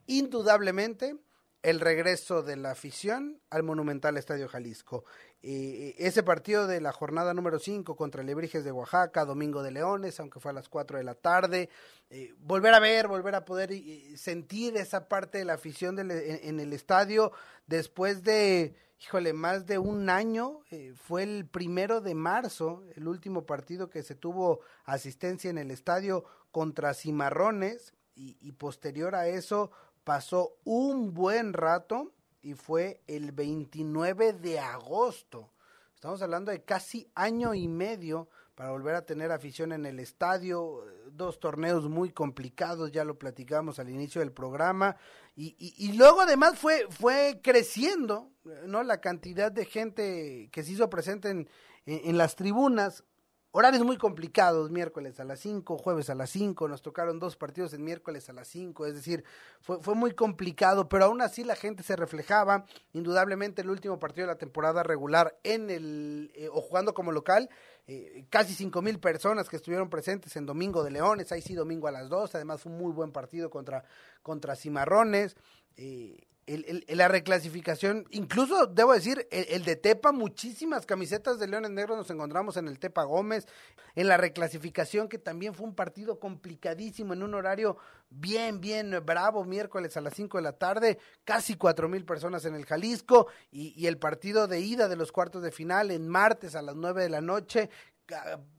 indudablemente 0.07 1.15
el 1.61 1.79
regreso 1.79 2.41
de 2.41 2.55
la 2.55 2.71
afición 2.71 3.41
al 3.49 3.63
Monumental 3.63 4.17
Estadio 4.17 4.47
Jalisco. 4.47 5.03
Eh, 5.41 5.95
ese 5.97 6.21
partido 6.21 6.67
de 6.67 6.81
la 6.81 6.91
jornada 6.91 7.33
número 7.33 7.59
5 7.59 7.95
contra 7.95 8.23
Lebrijes 8.23 8.65
de 8.65 8.73
Oaxaca, 8.73 9.23
Domingo 9.23 9.63
de 9.63 9.71
Leones, 9.71 10.19
aunque 10.19 10.41
fue 10.41 10.51
a 10.51 10.53
las 10.53 10.67
4 10.67 10.97
de 10.97 11.05
la 11.05 11.15
tarde, 11.15 11.69
eh, 12.09 12.33
volver 12.39 12.73
a 12.73 12.79
ver, 12.79 13.07
volver 13.07 13.35
a 13.35 13.45
poder 13.45 13.71
eh, 13.71 14.17
sentir 14.17 14.75
esa 14.75 15.07
parte 15.07 15.37
de 15.37 15.45
la 15.45 15.53
afición 15.53 15.97
en, 15.99 16.59
el 16.59 16.73
estadio 16.73 17.31
después 17.67 18.23
de, 18.23 18.75
híjole, 18.99 19.31
más 19.31 19.65
de 19.65 19.77
un 19.77 20.09
año, 20.09 20.59
fue 20.95 21.23
el 21.23 21.47
primero 21.47 22.01
de 22.01 22.15
marzo, 22.15 22.83
el 22.97 23.07
último 23.07 23.45
partido 23.45 23.89
que 23.89 24.03
se 24.03 24.15
tuvo 24.15 24.59
asistencia 24.83 25.49
en 25.49 25.57
el 25.57 25.71
estadio 25.71 26.25
contra 26.51 26.93
Cimarrones 26.93 27.93
y 28.15 28.51
posterior 28.51 29.15
a 29.15 29.29
eso 29.29 29.71
pasó 30.03 30.57
un 30.65 31.13
buen 31.13 31.53
rato 31.53 32.11
y 32.41 32.53
fue 32.53 33.01
el 33.07 33.31
29 33.31 34.33
de 34.33 34.59
agosto. 34.59 35.51
Estamos 35.95 36.21
hablando 36.21 36.51
de 36.51 36.63
casi 36.63 37.09
año 37.15 37.53
y 37.53 37.67
medio 37.67 38.29
para 38.55 38.71
volver 38.71 38.95
a 38.95 39.05
tener 39.05 39.31
afición 39.31 39.71
en 39.71 39.85
el 39.85 39.99
estadio, 39.99 40.83
dos 41.11 41.39
torneos 41.39 41.87
muy 41.87 42.11
complicados, 42.11 42.91
ya 42.91 43.05
lo 43.05 43.17
platicamos 43.17 43.79
al 43.79 43.89
inicio 43.89 44.19
del 44.19 44.33
programa, 44.33 44.97
y, 45.35 45.55
y, 45.57 45.93
luego 45.93 46.19
además 46.19 46.59
fue, 46.59 46.85
fue 46.89 47.39
creciendo, 47.41 48.29
¿no? 48.65 48.83
La 48.83 48.99
cantidad 48.99 49.49
de 49.49 49.63
gente 49.63 50.49
que 50.51 50.63
se 50.63 50.73
hizo 50.73 50.89
presente 50.89 51.29
en, 51.29 51.49
en 51.85 52.17
las 52.17 52.35
tribunas, 52.35 53.05
Horarios 53.51 53.83
muy 53.83 53.97
complicados, 53.97 54.69
miércoles 54.69 55.19
a 55.19 55.23
las 55.23 55.39
5, 55.39 55.79
jueves 55.79 56.11
a 56.11 56.15
las 56.15 56.29
5, 56.29 56.67
nos 56.67 56.83
tocaron 56.83 57.17
dos 57.17 57.35
partidos 57.35 57.73
en 57.73 57.83
miércoles 57.83 58.29
a 58.29 58.33
las 58.33 58.47
5, 58.47 58.85
es 58.85 58.93
decir, 58.93 59.23
fue, 59.59 59.81
fue 59.81 59.95
muy 59.95 60.11
complicado, 60.11 60.87
pero 60.87 61.05
aún 61.05 61.19
así 61.19 61.43
la 61.43 61.55
gente 61.55 61.81
se 61.81 61.95
reflejaba, 61.95 62.65
indudablemente 62.93 63.63
el 63.63 63.71
último 63.71 63.97
partido 63.97 64.27
de 64.27 64.33
la 64.33 64.37
temporada 64.37 64.83
regular 64.83 65.35
en 65.41 65.71
el, 65.71 66.31
eh, 66.35 66.47
o 66.51 66.61
jugando 66.61 66.93
como 66.93 67.11
local, 67.11 67.49
eh, 67.87 68.23
casi 68.29 68.53
cinco 68.53 68.83
mil 68.83 68.99
personas 68.99 69.49
que 69.49 69.55
estuvieron 69.55 69.89
presentes 69.89 70.35
en 70.35 70.45
Domingo 70.45 70.83
de 70.83 70.91
Leones, 70.91 71.31
ahí 71.31 71.41
sí 71.41 71.55
domingo 71.55 71.87
a 71.87 71.91
las 71.91 72.07
2, 72.07 72.35
además 72.35 72.61
fue 72.61 72.71
un 72.71 72.77
muy 72.77 72.91
buen 72.91 73.11
partido 73.11 73.49
contra, 73.49 73.83
contra 74.21 74.55
Cimarrones, 74.55 75.35
eh, 75.75 76.19
el, 76.49 76.85
la 76.87 77.07
reclasificación, 77.07 78.05
incluso 78.09 78.65
debo 78.65 78.93
decir, 78.93 79.27
el, 79.31 79.63
de 79.63 79.75
Tepa, 79.75 80.11
muchísimas 80.11 80.85
camisetas 80.85 81.39
de 81.39 81.47
Leones 81.47 81.71
Negros 81.71 81.97
nos 81.97 82.09
encontramos 82.09 82.57
en 82.57 82.67
el 82.67 82.79
Tepa 82.79 83.03
Gómez, 83.03 83.47
en 83.95 84.07
la 84.07 84.17
reclasificación 84.17 85.07
que 85.07 85.19
también 85.19 85.53
fue 85.53 85.67
un 85.67 85.75
partido 85.75 86.19
complicadísimo 86.19 87.13
en 87.13 87.23
un 87.23 87.33
horario 87.35 87.77
bien, 88.09 88.59
bien 88.59 88.95
bravo, 89.05 89.43
miércoles 89.45 89.95
a 89.97 90.01
las 90.01 90.13
5 90.15 90.37
de 90.37 90.43
la 90.43 90.53
tarde, 90.53 90.97
casi 91.23 91.55
cuatro 91.55 91.87
mil 91.87 92.05
personas 92.05 92.45
en 92.45 92.55
el 92.55 92.65
Jalisco 92.65 93.27
y, 93.51 93.73
y, 93.79 93.87
el 93.87 93.97
partido 93.97 94.47
de 94.47 94.59
ida 94.59 94.87
de 94.87 94.95
los 94.95 95.11
cuartos 95.11 95.43
de 95.43 95.51
final 95.51 95.91
en 95.91 96.07
martes 96.07 96.55
a 96.55 96.61
las 96.61 96.75
9 96.75 97.03
de 97.03 97.09
la 97.09 97.21
noche, 97.21 97.69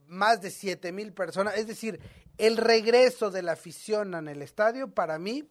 más 0.07 0.41
de 0.41 0.49
siete 0.49 0.91
mil 0.91 1.13
personas, 1.13 1.57
es 1.57 1.67
decir, 1.67 1.99
el 2.37 2.57
regreso 2.57 3.31
de 3.31 3.43
la 3.43 3.53
afición 3.53 4.13
en 4.15 4.27
el 4.27 4.41
estadio 4.41 4.89
para 4.93 5.19
mí 5.19 5.47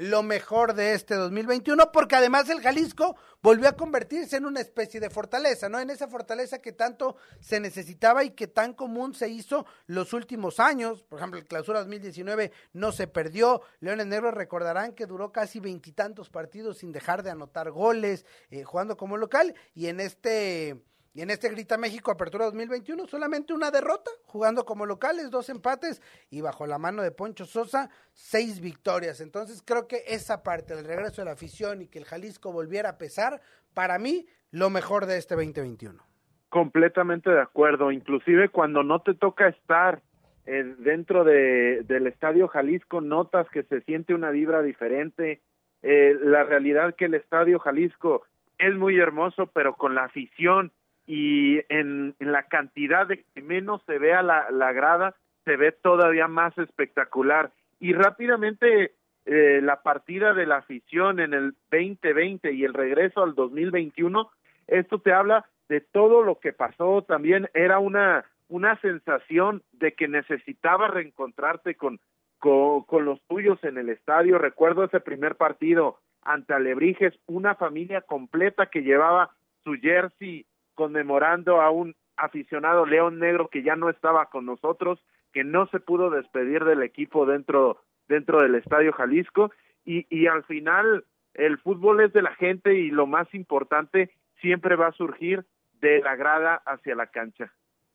lo 0.00 0.22
mejor 0.22 0.74
de 0.74 0.94
este 0.94 1.14
2021, 1.14 1.90
porque 1.92 2.16
además 2.16 2.48
el 2.48 2.60
Jalisco 2.60 3.16
volvió 3.42 3.68
a 3.68 3.76
convertirse 3.76 4.36
en 4.36 4.46
una 4.46 4.60
especie 4.60 5.00
de 5.00 5.10
fortaleza, 5.10 5.68
¿no? 5.68 5.78
En 5.78 5.90
esa 5.90 6.08
fortaleza 6.08 6.60
que 6.60 6.72
tanto 6.72 7.16
se 7.40 7.60
necesitaba 7.60 8.24
y 8.24 8.30
que 8.30 8.46
tan 8.46 8.74
común 8.74 9.14
se 9.14 9.28
hizo 9.28 9.66
los 9.86 10.12
últimos 10.12 10.60
años. 10.60 11.02
Por 11.04 11.18
ejemplo, 11.18 11.38
el 11.38 11.46
clausura 11.46 11.80
2019 11.80 12.52
no 12.72 12.92
se 12.92 13.06
perdió. 13.06 13.62
Leones 13.80 14.06
Negros 14.06 14.34
recordarán 14.34 14.92
que 14.92 15.06
duró 15.06 15.32
casi 15.32 15.60
veintitantos 15.60 16.30
partidos 16.30 16.78
sin 16.78 16.92
dejar 16.92 17.22
de 17.22 17.30
anotar 17.30 17.70
goles, 17.70 18.26
eh, 18.50 18.64
jugando 18.64 18.96
como 18.96 19.16
local, 19.16 19.54
y 19.74 19.86
en 19.86 20.00
este 20.00 20.82
y 21.16 21.22
en 21.22 21.30
este 21.30 21.48
Grita 21.48 21.78
México 21.78 22.10
Apertura 22.10 22.44
2021 22.44 23.06
solamente 23.06 23.54
una 23.54 23.70
derrota, 23.70 24.10
jugando 24.26 24.66
como 24.66 24.84
locales, 24.84 25.30
dos 25.30 25.48
empates 25.48 26.02
y 26.30 26.42
bajo 26.42 26.66
la 26.66 26.76
mano 26.76 27.02
de 27.02 27.10
Poncho 27.10 27.46
Sosa, 27.46 27.88
seis 28.12 28.60
victorias. 28.60 29.22
Entonces 29.22 29.62
creo 29.66 29.88
que 29.88 30.02
esa 30.08 30.42
parte 30.42 30.76
del 30.76 30.84
regreso 30.84 31.22
de 31.22 31.24
la 31.24 31.32
afición 31.32 31.80
y 31.80 31.86
que 31.86 31.98
el 31.98 32.04
Jalisco 32.04 32.52
volviera 32.52 32.90
a 32.90 32.98
pesar, 32.98 33.40
para 33.72 33.98
mí, 33.98 34.26
lo 34.50 34.68
mejor 34.68 35.06
de 35.06 35.16
este 35.16 35.36
2021. 35.36 36.02
Completamente 36.50 37.30
de 37.30 37.40
acuerdo, 37.40 37.92
inclusive 37.92 38.50
cuando 38.50 38.82
no 38.82 39.00
te 39.00 39.14
toca 39.14 39.48
estar 39.48 40.02
eh, 40.44 40.74
dentro 40.80 41.24
de, 41.24 41.82
del 41.84 42.08
Estadio 42.08 42.46
Jalisco, 42.46 43.00
notas 43.00 43.48
que 43.48 43.62
se 43.62 43.80
siente 43.80 44.12
una 44.12 44.28
vibra 44.32 44.60
diferente. 44.60 45.40
Eh, 45.80 46.14
la 46.20 46.44
realidad 46.44 46.94
que 46.94 47.06
el 47.06 47.14
Estadio 47.14 47.58
Jalisco 47.58 48.26
es 48.58 48.74
muy 48.74 48.98
hermoso, 48.98 49.46
pero 49.46 49.76
con 49.76 49.94
la 49.94 50.04
afición 50.04 50.72
y 51.06 51.60
en, 51.68 52.14
la 52.18 52.44
cantidad 52.44 53.06
de 53.06 53.22
que 53.22 53.42
menos 53.42 53.82
se 53.86 53.98
vea 53.98 54.22
la, 54.22 54.50
la 54.50 54.72
grada, 54.72 55.14
se 55.44 55.56
ve 55.56 55.72
todavía 55.72 56.26
más 56.26 56.56
espectacular. 56.58 57.52
Y 57.78 57.92
rápidamente 57.92 58.92
eh, 59.24 59.60
la 59.62 59.82
partida 59.82 60.34
de 60.34 60.46
la 60.46 60.58
afición 60.58 61.20
en 61.20 61.34
el 61.34 61.54
2020 61.70 62.52
y 62.52 62.64
el 62.64 62.74
regreso 62.74 63.22
al 63.22 63.34
2021, 63.34 64.30
esto 64.66 65.00
te 65.00 65.12
habla 65.12 65.46
de 65.68 65.80
todo 65.80 66.22
lo 66.22 66.38
que 66.40 66.52
pasó. 66.52 67.02
También 67.02 67.48
era 67.54 67.78
una, 67.78 68.24
una 68.48 68.80
sensación 68.80 69.62
de 69.72 69.92
que 69.92 70.08
necesitaba 70.08 70.88
reencontrarte 70.88 71.76
con, 71.76 72.00
con, 72.38 72.82
con 72.82 73.04
los 73.04 73.20
tuyos 73.28 73.62
en 73.62 73.78
el 73.78 73.88
estadio. 73.88 74.38
Recuerdo 74.38 74.84
ese 74.84 75.00
primer 75.00 75.36
partido 75.36 75.98
ante 76.22 76.54
Alebrijes, 76.54 77.14
una 77.26 77.54
familia 77.54 78.00
completa 78.00 78.66
que 78.66 78.82
llevaba 78.82 79.30
su 79.64 79.74
jersey 79.74 80.46
conmemorando 80.76 81.60
a 81.60 81.70
un 81.70 81.96
aficionado 82.16 82.86
León 82.86 83.18
Negro 83.18 83.48
que 83.48 83.64
ya 83.64 83.74
no 83.74 83.90
estaba 83.90 84.26
con 84.26 84.46
nosotros, 84.46 85.02
que 85.32 85.42
no 85.42 85.66
se 85.66 85.80
pudo 85.80 86.10
despedir 86.10 86.64
del 86.64 86.82
equipo 86.82 87.26
dentro 87.26 87.82
dentro 88.08 88.40
del 88.40 88.54
Estadio 88.54 88.92
Jalisco 88.92 89.50
y, 89.84 90.06
y 90.08 90.28
al 90.28 90.44
final 90.44 91.04
el 91.34 91.58
fútbol 91.58 92.00
es 92.00 92.12
de 92.12 92.22
la 92.22 92.34
gente 92.36 92.74
y 92.74 92.90
lo 92.90 93.08
más 93.08 93.26
importante 93.34 94.10
siempre 94.40 94.76
va 94.76 94.88
a 94.88 94.92
surgir 94.92 95.44
de 95.80 96.00
la 96.00 96.14
grada 96.14 96.62
hacia 96.64 96.94
la 96.94 97.08
cancha. 97.08 97.52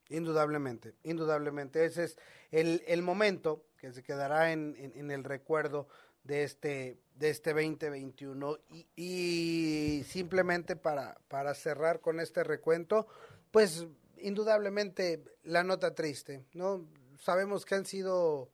Indudablemente, 0.10 0.94
indudablemente. 1.04 1.86
Ese 1.86 2.04
es 2.04 2.18
el, 2.52 3.02
momento 3.02 3.64
que 3.80 3.94
se 3.94 4.04
quedará 4.04 4.52
en 4.52 4.76
el 5.10 5.24
recuerdo 5.24 5.88
de 6.24 6.44
este, 6.44 6.98
de 7.16 7.30
este 7.30 7.54
2021. 7.54 8.58
Y, 8.70 8.88
y 8.96 10.04
simplemente 10.04 10.76
para, 10.76 11.20
para 11.28 11.54
cerrar 11.54 12.00
con 12.02 12.20
este 12.20 12.44
recuento, 12.44 13.08
pues 13.52 13.86
indudablemente 14.18 15.24
la 15.44 15.64
nota 15.64 15.94
triste, 15.96 16.46
¿no? 16.54 16.86
Sabemos 17.20 17.66
que 17.66 17.76
han 17.76 17.86
sido 17.86 18.52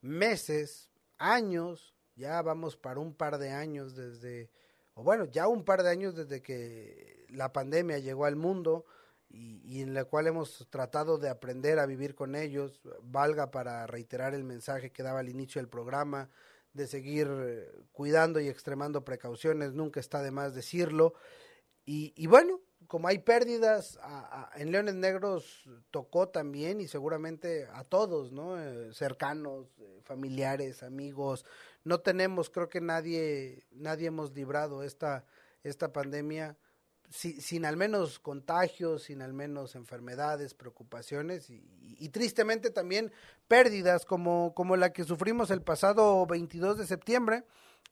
meses, 0.00 0.90
años, 1.18 1.94
ya 2.16 2.42
vamos 2.42 2.76
para 2.76 3.00
un 3.00 3.14
par 3.14 3.38
de 3.38 3.50
años 3.50 3.94
desde, 3.94 4.50
o 4.94 5.02
bueno, 5.02 5.24
ya 5.26 5.48
un 5.48 5.64
par 5.64 5.82
de 5.82 5.90
años 5.90 6.14
desde 6.14 6.42
que 6.42 7.26
la 7.30 7.52
pandemia 7.52 7.98
llegó 7.98 8.26
al 8.26 8.36
mundo 8.36 8.84
y, 9.28 9.60
y, 9.64 9.80
en 9.80 9.94
la 9.94 10.04
cual 10.04 10.26
hemos 10.26 10.66
tratado 10.68 11.16
de 11.16 11.30
aprender 11.30 11.78
a 11.78 11.86
vivir 11.86 12.14
con 12.14 12.34
ellos, 12.34 12.82
valga 13.02 13.50
para 13.50 13.86
reiterar 13.86 14.34
el 14.34 14.44
mensaje 14.44 14.90
que 14.90 15.02
daba 15.02 15.20
al 15.20 15.30
inicio 15.30 15.58
del 15.60 15.70
programa, 15.70 16.28
de 16.72 16.86
seguir 16.86 17.28
eh, 17.30 17.70
cuidando 17.92 18.40
y 18.40 18.48
extremando 18.48 19.04
precauciones, 19.04 19.72
nunca 19.72 20.00
está 20.00 20.22
de 20.22 20.30
más 20.30 20.54
decirlo. 20.54 21.14
Y, 21.84 22.12
y 22.16 22.26
bueno, 22.26 22.60
como 22.86 23.08
hay 23.08 23.18
pérdidas, 23.18 23.98
en 24.54 24.70
Leones 24.70 24.94
Negros 24.94 25.68
tocó 25.90 26.28
también 26.28 26.80
y 26.80 26.88
seguramente 26.88 27.66
a 27.72 27.84
todos, 27.84 28.32
¿no? 28.32 28.60
Eh, 28.60 28.92
cercanos, 28.92 29.66
eh, 29.78 30.00
familiares, 30.04 30.82
amigos. 30.82 31.44
No 31.84 32.00
tenemos, 32.00 32.50
creo 32.50 32.68
que 32.68 32.80
nadie, 32.80 33.64
nadie 33.70 34.08
hemos 34.08 34.34
librado 34.34 34.82
esta, 34.82 35.24
esta 35.62 35.92
pandemia 35.92 36.56
sin 37.12 37.64
al 37.66 37.76
menos 37.76 38.18
contagios, 38.18 39.04
sin 39.04 39.20
al 39.20 39.34
menos 39.34 39.74
enfermedades, 39.74 40.54
preocupaciones 40.54 41.50
y, 41.50 42.08
tristemente 42.08 42.70
también 42.70 43.12
pérdidas 43.48 44.04
como, 44.04 44.54
como 44.54 44.76
la 44.76 44.92
que 44.92 45.04
sufrimos 45.04 45.50
el 45.50 45.62
pasado 45.62 46.26
22 46.26 46.78
de 46.78 46.86
septiembre, 46.86 47.44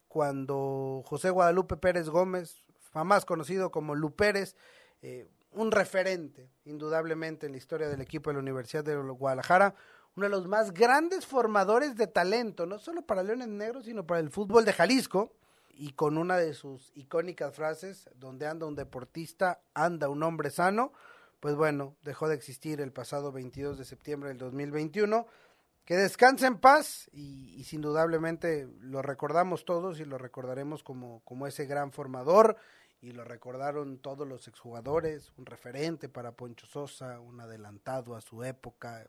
cuando 0.07 1.03
José 1.05 1.29
Guadalupe 1.29 1.77
Pérez 1.77 2.09
Gómez, 2.09 2.63
más 2.93 3.23
conocido 3.25 3.71
como 3.71 3.95
Lu 3.95 4.13
Pérez, 4.15 4.55
eh, 5.01 5.27
un 5.51 5.71
referente 5.71 6.49
indudablemente 6.65 7.45
en 7.45 7.53
la 7.53 7.57
historia 7.57 7.89
del 7.89 8.01
equipo 8.01 8.29
de 8.29 8.35
la 8.35 8.41
Universidad 8.41 8.83
de 8.83 8.95
Guadalajara, 8.95 9.75
uno 10.15 10.25
de 10.25 10.29
los 10.29 10.47
más 10.47 10.73
grandes 10.73 11.25
formadores 11.25 11.95
de 11.95 12.07
talento, 12.07 12.65
no 12.65 12.79
solo 12.79 13.05
para 13.05 13.23
Leones 13.23 13.47
Negros, 13.47 13.85
sino 13.85 14.05
para 14.05 14.19
el 14.19 14.29
fútbol 14.29 14.65
de 14.65 14.73
Jalisco, 14.73 15.33
y 15.75 15.93
con 15.93 16.17
una 16.17 16.37
de 16.37 16.53
sus 16.53 16.91
icónicas 16.95 17.55
frases, 17.55 18.09
donde 18.15 18.47
anda 18.47 18.65
un 18.65 18.75
deportista, 18.75 19.61
anda 19.73 20.09
un 20.09 20.23
hombre 20.23 20.49
sano, 20.49 20.93
pues 21.39 21.55
bueno, 21.55 21.95
dejó 22.03 22.27
de 22.27 22.35
existir 22.35 22.81
el 22.81 22.91
pasado 22.91 23.31
22 23.31 23.77
de 23.77 23.85
septiembre 23.85 24.29
del 24.29 24.37
2021. 24.37 25.25
Que 25.85 25.95
descanse 25.95 26.45
en 26.45 26.59
paz 26.59 27.09
y, 27.11 27.63
sin 27.63 27.81
dudablemente 27.81 28.69
lo 28.79 29.01
recordamos 29.01 29.65
todos 29.65 29.99
y 29.99 30.05
lo 30.05 30.19
recordaremos 30.19 30.83
como, 30.83 31.21
como 31.25 31.47
ese 31.47 31.65
gran 31.65 31.91
formador 31.91 32.55
y 33.01 33.11
lo 33.11 33.23
recordaron 33.23 33.97
todos 33.97 34.27
los 34.27 34.47
exjugadores, 34.47 35.33
un 35.37 35.47
referente 35.47 36.07
para 36.07 36.33
Poncho 36.33 36.67
Sosa, 36.67 37.19
un 37.19 37.41
adelantado 37.41 38.15
a 38.15 38.21
su 38.21 38.43
época, 38.43 39.07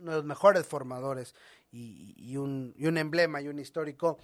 uno 0.00 0.10
de 0.10 0.16
los 0.16 0.26
mejores 0.26 0.66
formadores 0.66 1.36
y, 1.70 2.36
un, 2.36 2.74
y 2.76 2.86
un 2.86 2.98
emblema 2.98 3.40
y 3.40 3.46
un 3.46 3.60
histórico 3.60 4.18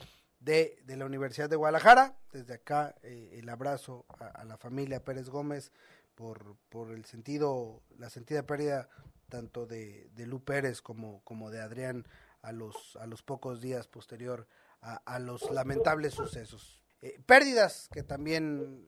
de, 0.45 0.77
de 0.85 0.97
la 0.97 1.07
Universidad 1.07 1.49
de 1.49 1.57
Guadalajara. 1.57 2.15
Desde 2.33 2.55
acá 2.55 2.95
eh, 3.03 3.39
el 3.39 3.49
abrazo 3.49 4.05
a, 4.19 4.45
la 4.45 4.57
familia 4.57 5.03
Pérez 5.03 5.29
Gómez 5.29 5.73
por, 6.15 6.57
por 6.69 6.91
el 6.91 7.05
sentido, 7.07 7.83
la 7.99 8.11
sentida 8.11 8.45
pérdida 8.45 8.89
tanto 9.29 9.67
de, 9.67 10.11
de 10.15 10.27
Lu 10.27 10.45
Pérez 10.45 10.83
como, 10.83 11.23
como 11.25 11.51
de 11.51 11.61
Adrián 11.61 12.07
a 12.43 12.53
los, 12.53 12.97
a 13.01 13.07
los 13.07 13.23
pocos 13.23 13.61
días 13.61 13.89
posterior 13.89 14.47
a, 14.83 15.19
los 15.19 15.51
lamentables 15.51 16.13
sucesos. 16.13 16.83
Eh, 17.01 17.19
pérdidas 17.25 17.89
que 17.91 18.03
también 18.03 18.87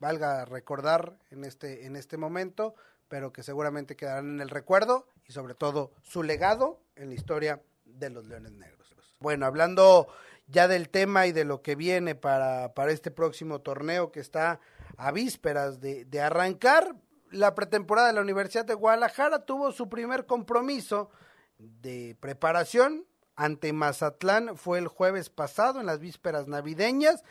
valga 0.00 0.44
recordar 0.44 1.20
en 1.30 1.44
este, 1.44 1.86
en 1.86 1.94
este 1.94 2.16
momento, 2.16 2.74
pero 3.06 3.32
que 3.32 3.44
seguramente 3.44 3.94
quedarán 3.94 4.28
en 4.34 4.40
el 4.40 4.50
recuerdo 4.50 5.06
y 5.24 5.32
sobre 5.32 5.54
todo 5.54 5.92
su 6.02 6.24
legado 6.24 6.80
en 6.96 7.10
la 7.10 7.14
historia 7.14 7.62
de 7.84 8.10
los 8.10 8.26
Leones 8.26 8.50
Negros. 8.50 8.76
Bueno, 9.20 9.46
hablando 9.46 10.08
ya 10.46 10.68
del 10.68 10.88
tema 10.88 11.26
y 11.26 11.32
de 11.32 11.44
lo 11.44 11.62
que 11.62 11.74
viene 11.74 12.14
para, 12.14 12.74
para 12.74 12.92
este 12.92 13.10
próximo 13.10 13.60
torneo 13.60 14.12
que 14.12 14.20
está 14.20 14.60
a 14.96 15.12
vísperas 15.12 15.80
de, 15.80 16.04
de 16.04 16.20
arrancar. 16.20 16.96
La 17.30 17.54
pretemporada 17.54 18.08
de 18.08 18.14
la 18.14 18.20
Universidad 18.20 18.64
de 18.64 18.74
Guadalajara 18.74 19.44
tuvo 19.44 19.72
su 19.72 19.88
primer 19.88 20.26
compromiso 20.26 21.10
de 21.58 22.16
preparación 22.20 23.04
ante 23.34 23.72
Mazatlán. 23.72 24.56
Fue 24.56 24.78
el 24.78 24.88
jueves 24.88 25.28
pasado 25.28 25.80
en 25.80 25.86
las 25.86 25.98
vísperas 26.00 26.46
navideñas 26.46 27.24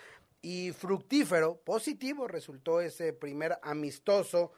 y 0.45 0.73
fructífero, 0.73 1.59
positivo 1.63 2.27
resultó 2.27 2.79
ese 2.79 3.13
primer 3.13 3.57
amistoso. 3.63 4.51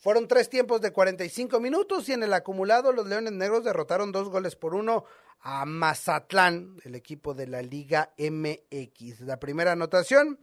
Fueron 0.00 0.28
tres 0.28 0.48
tiempos 0.48 0.80
de 0.80 0.94
45 0.94 1.60
minutos 1.60 2.08
y 2.08 2.14
en 2.14 2.22
el 2.22 2.32
acumulado 2.32 2.90
los 2.90 3.06
Leones 3.06 3.34
Negros 3.34 3.64
derrotaron 3.64 4.12
dos 4.12 4.30
goles 4.30 4.56
por 4.56 4.74
uno 4.74 5.04
a 5.40 5.66
Mazatlán, 5.66 6.78
el 6.84 6.94
equipo 6.94 7.34
de 7.34 7.46
la 7.46 7.60
Liga 7.60 8.14
MX. 8.16 9.20
La 9.20 9.38
primera 9.38 9.72
anotación, 9.72 10.38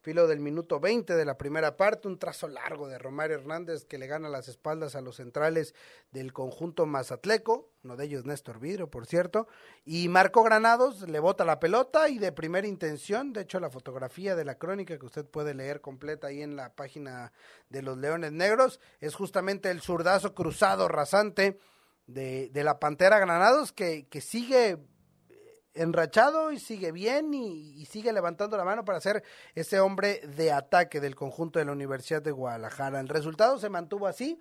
filo 0.00 0.26
del 0.26 0.40
minuto 0.40 0.80
20 0.80 1.14
de 1.14 1.24
la 1.24 1.36
primera 1.36 1.76
parte, 1.76 2.08
un 2.08 2.18
trazo 2.18 2.48
largo 2.48 2.88
de 2.88 2.98
Romario 2.98 3.36
Hernández 3.36 3.84
que 3.84 3.98
le 3.98 4.06
gana 4.06 4.28
las 4.28 4.48
espaldas 4.48 4.94
a 4.94 5.00
los 5.00 5.16
centrales 5.16 5.74
del 6.10 6.32
conjunto 6.32 6.86
mazatleco, 6.86 7.70
uno 7.84 7.96
de 7.96 8.06
ellos 8.06 8.24
Néstor 8.24 8.60
Vidro, 8.60 8.90
por 8.90 9.06
cierto, 9.06 9.46
y 9.84 10.08
Marco 10.08 10.42
Granados 10.42 11.08
le 11.08 11.20
bota 11.20 11.44
la 11.44 11.60
pelota 11.60 12.08
y 12.08 12.18
de 12.18 12.32
primera 12.32 12.66
intención, 12.66 13.32
de 13.32 13.42
hecho 13.42 13.60
la 13.60 13.70
fotografía 13.70 14.34
de 14.34 14.44
la 14.44 14.56
crónica 14.56 14.98
que 14.98 15.06
usted 15.06 15.26
puede 15.26 15.54
leer 15.54 15.80
completa 15.80 16.28
ahí 16.28 16.42
en 16.42 16.56
la 16.56 16.74
página 16.74 17.32
de 17.68 17.82
los 17.82 17.98
Leones 17.98 18.32
Negros, 18.32 18.80
es 19.00 19.14
justamente 19.14 19.70
el 19.70 19.82
zurdazo 19.82 20.34
cruzado 20.34 20.88
rasante 20.88 21.58
de, 22.06 22.48
de 22.48 22.64
la 22.64 22.80
Pantera 22.80 23.18
Granados 23.18 23.72
que, 23.72 24.08
que 24.08 24.20
sigue 24.20 24.78
enrachado 25.74 26.52
y 26.52 26.58
sigue 26.58 26.92
bien 26.92 27.32
y, 27.34 27.84
sigue 27.86 28.12
levantando 28.12 28.56
la 28.56 28.64
mano 28.64 28.84
para 28.84 29.00
ser 29.00 29.22
ese 29.54 29.80
hombre 29.80 30.20
de 30.36 30.52
ataque 30.52 31.00
del 31.00 31.14
conjunto 31.14 31.58
de 31.58 31.64
la 31.64 31.72
Universidad 31.72 32.22
de 32.22 32.30
Guadalajara. 32.30 33.00
El 33.00 33.08
resultado 33.08 33.58
se 33.58 33.68
mantuvo 33.68 34.06
así, 34.06 34.38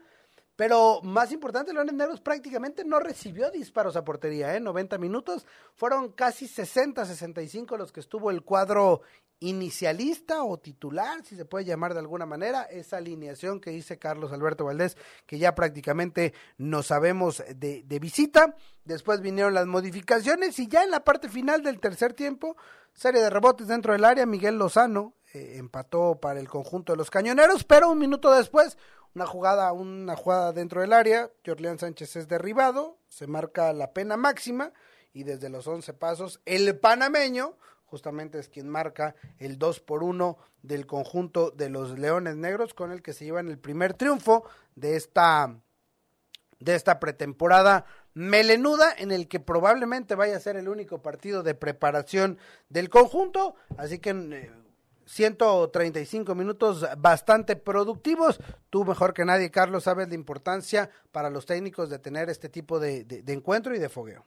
pero 0.60 1.00
más 1.04 1.32
importante, 1.32 1.72
Leones 1.72 1.96
Negros 1.96 2.20
prácticamente 2.20 2.84
no 2.84 3.00
recibió 3.00 3.50
disparos 3.50 3.96
a 3.96 4.04
portería, 4.04 4.58
¿eh? 4.58 4.60
90 4.60 4.98
minutos, 4.98 5.48
fueron 5.74 6.12
casi 6.12 6.50
60, 6.50 7.06
65 7.06 7.78
los 7.78 7.94
que 7.94 8.02
estuvo 8.02 8.30
el 8.30 8.44
cuadro 8.44 9.00
inicialista 9.40 10.44
o 10.44 10.60
titular, 10.60 11.24
si 11.24 11.38
se 11.38 11.46
puede 11.46 11.64
llamar 11.64 11.94
de 11.94 12.02
alguna 12.02 12.26
manera, 12.26 12.64
esa 12.64 12.98
alineación 12.98 13.62
que 13.62 13.70
dice 13.70 14.00
Carlos 14.00 14.34
Alberto 14.34 14.66
Valdés, 14.66 14.98
que 15.26 15.40
ya 15.40 15.56
prácticamente 15.56 16.34
no 16.58 16.84
sabemos 16.84 17.42
de, 17.56 17.84
de, 17.84 18.00
visita. 18.00 18.58
Después 18.84 19.22
vinieron 19.22 19.54
las 19.54 19.66
modificaciones 19.66 20.60
y 20.60 20.68
ya 20.68 20.84
en 20.84 20.92
la 20.92 21.06
parte 21.06 21.30
final 21.30 21.64
del 21.64 21.80
tercer 21.80 22.12
tiempo, 22.12 22.58
serie 22.94 23.22
de 23.22 23.30
rebotes 23.30 23.68
dentro 23.68 23.94
del 23.94 24.04
área, 24.04 24.26
Miguel 24.26 24.58
Lozano 24.58 25.14
eh, 25.34 25.58
empató 25.58 26.20
para 26.20 26.40
el 26.40 26.50
conjunto 26.50 26.92
de 26.92 26.98
los 26.98 27.12
cañoneros, 27.12 27.64
pero 27.64 27.92
un 27.92 28.00
minuto 28.00 28.34
después, 28.34 28.80
una 29.16 29.26
jugada, 29.26 29.72
una 29.74 30.16
jugada 30.16 30.54
dentro 30.54 30.82
del 30.82 30.94
área, 30.94 31.32
Jorleán 31.46 31.80
Sánchez 31.80 32.16
es 32.16 32.28
derribado, 32.28 32.98
se 33.08 33.28
marca 33.28 33.74
la 33.74 33.94
pena 33.94 34.18
máxima 34.18 34.72
y 35.14 35.24
desde 35.24 35.50
los 35.50 35.68
11 35.68 35.94
pasos, 35.94 36.42
el 36.46 36.78
panameño 36.78 37.58
justamente 37.86 38.38
es 38.40 38.50
quien 38.50 38.70
marca 38.70 39.16
el 39.40 39.58
2 39.58 39.80
por 39.80 40.04
1 40.04 40.38
del 40.62 40.86
conjunto 40.86 41.52
de 41.52 41.70
los 41.70 41.98
Leones 41.98 42.36
Negros 42.36 42.74
con 42.74 42.92
el 42.92 43.02
que 43.02 43.14
se 43.14 43.26
llevan 43.26 43.48
el 43.48 43.58
primer 43.58 43.96
triunfo 43.96 44.44
de 44.76 44.96
esta 44.96 45.60
de 46.60 46.76
esta 46.76 47.00
pretemporada 47.00 47.86
melenuda 48.14 48.94
en 48.98 49.12
el 49.12 49.28
que 49.28 49.40
probablemente 49.40 50.16
vaya 50.16 50.36
a 50.36 50.42
ser 50.42 50.58
el 50.58 50.68
único 50.68 51.02
partido 51.02 51.42
de 51.42 51.56
preparación 51.56 52.38
del 52.68 52.90
conjunto, 52.90 53.56
así 53.78 54.00
que 54.00 54.10
eh, 54.10 54.52
135 55.10 56.36
minutos 56.36 56.88
bastante 57.00 57.56
productivos. 57.56 58.40
Tú 58.70 58.86
mejor 58.86 59.14
que 59.16 59.26
nadie, 59.26 59.50
Carlos, 59.50 59.86
sabes 59.86 60.08
la 60.08 60.16
importancia 60.16 60.90
para 61.12 61.32
los 61.32 61.48
técnicos 61.48 61.90
de 61.90 61.98
tener 61.98 62.30
este 62.30 62.48
tipo 62.48 62.80
de, 62.80 63.04
de 63.06 63.34
encuentro 63.34 63.76
y 63.76 63.80
de 63.80 63.90
fogueo. 63.90 64.24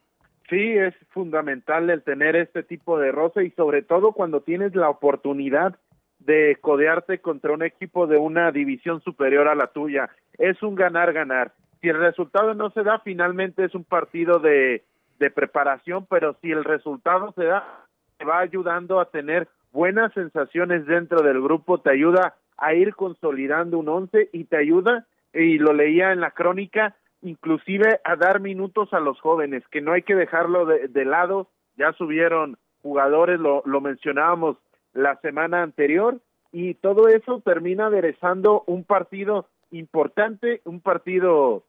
Sí, 0.51 0.77
es 0.77 0.95
fundamental 1.11 1.89
el 1.89 2.03
tener 2.03 2.35
este 2.35 2.65
tipo 2.65 2.99
de 2.99 3.13
roce 3.13 3.45
y 3.45 3.51
sobre 3.53 3.83
todo 3.83 4.13
cuando 4.13 4.41
tienes 4.41 4.75
la 4.75 4.91
oportunidad 4.91 5.79
de 6.19 6.59
codearte 6.61 7.21
contra 7.21 7.53
un 7.53 7.63
equipo 7.63 8.07
de 8.07 8.19
una 8.19 8.51
división 8.51 9.01
superior 9.03 9.49
a 9.49 9.55
la 9.55 9.69
tuya. 9.69 10.11
Es 10.37 10.63
un 10.63 10.75
ganar-ganar. 10.75 11.53
Si 11.81 11.89
el 11.89 11.99
resultado 11.99 12.55
no 12.55 12.71
se 12.71 12.83
da, 12.83 12.99
finalmente 12.99 13.65
es 13.65 13.75
un 13.75 13.85
partido 13.85 14.41
de, 14.41 14.83
de 15.21 15.31
preparación, 15.31 16.07
pero 16.11 16.37
si 16.43 16.51
el 16.51 16.65
resultado 16.65 17.33
se 17.33 17.45
da, 17.45 17.87
te 18.19 18.25
va 18.25 18.41
ayudando 18.41 19.01
a 19.01 19.11
tener 19.11 19.49
buenas 19.73 20.13
sensaciones 20.13 20.87
dentro 20.87 21.23
del 21.23 21.41
grupo, 21.41 21.79
te 21.79 21.91
ayuda 21.91 22.37
a 22.57 22.75
ir 22.75 22.95
consolidando 22.95 23.79
un 23.79 23.89
once 23.89 24.29
y 24.33 24.45
te 24.45 24.57
ayuda, 24.57 25.07
y 25.33 25.59
lo 25.59 25.73
leía 25.73 26.13
en 26.13 26.21
la 26.21 26.31
crónica, 26.31 26.95
inclusive 27.23 28.01
a 28.05 28.17
dar 28.17 28.41
minutos 28.41 28.93
a 28.93 29.01
los 29.01 29.21
jóvenes, 29.21 29.67
que 29.69 29.81
no 29.81 29.93
hay 29.93 30.03
que 30.03 30.15
dejarlo 30.15 30.67
de, 30.67 31.05
lado, 31.05 31.49
ya 31.77 31.93
subieron 31.95 32.59
jugadores, 32.83 33.41
lo, 33.41 33.63
lo 33.65 33.81
mencionábamos 33.81 34.59
la 34.93 35.17
semana 35.17 35.63
anterior, 35.63 36.21
y 36.53 36.75
todo 36.75 37.09
eso 37.09 37.41
termina 37.41 37.87
aderezando 37.87 38.63
un 38.67 38.85
partido 38.85 39.49
importante, 39.71 40.61
un 40.65 40.81
partido 40.81 41.65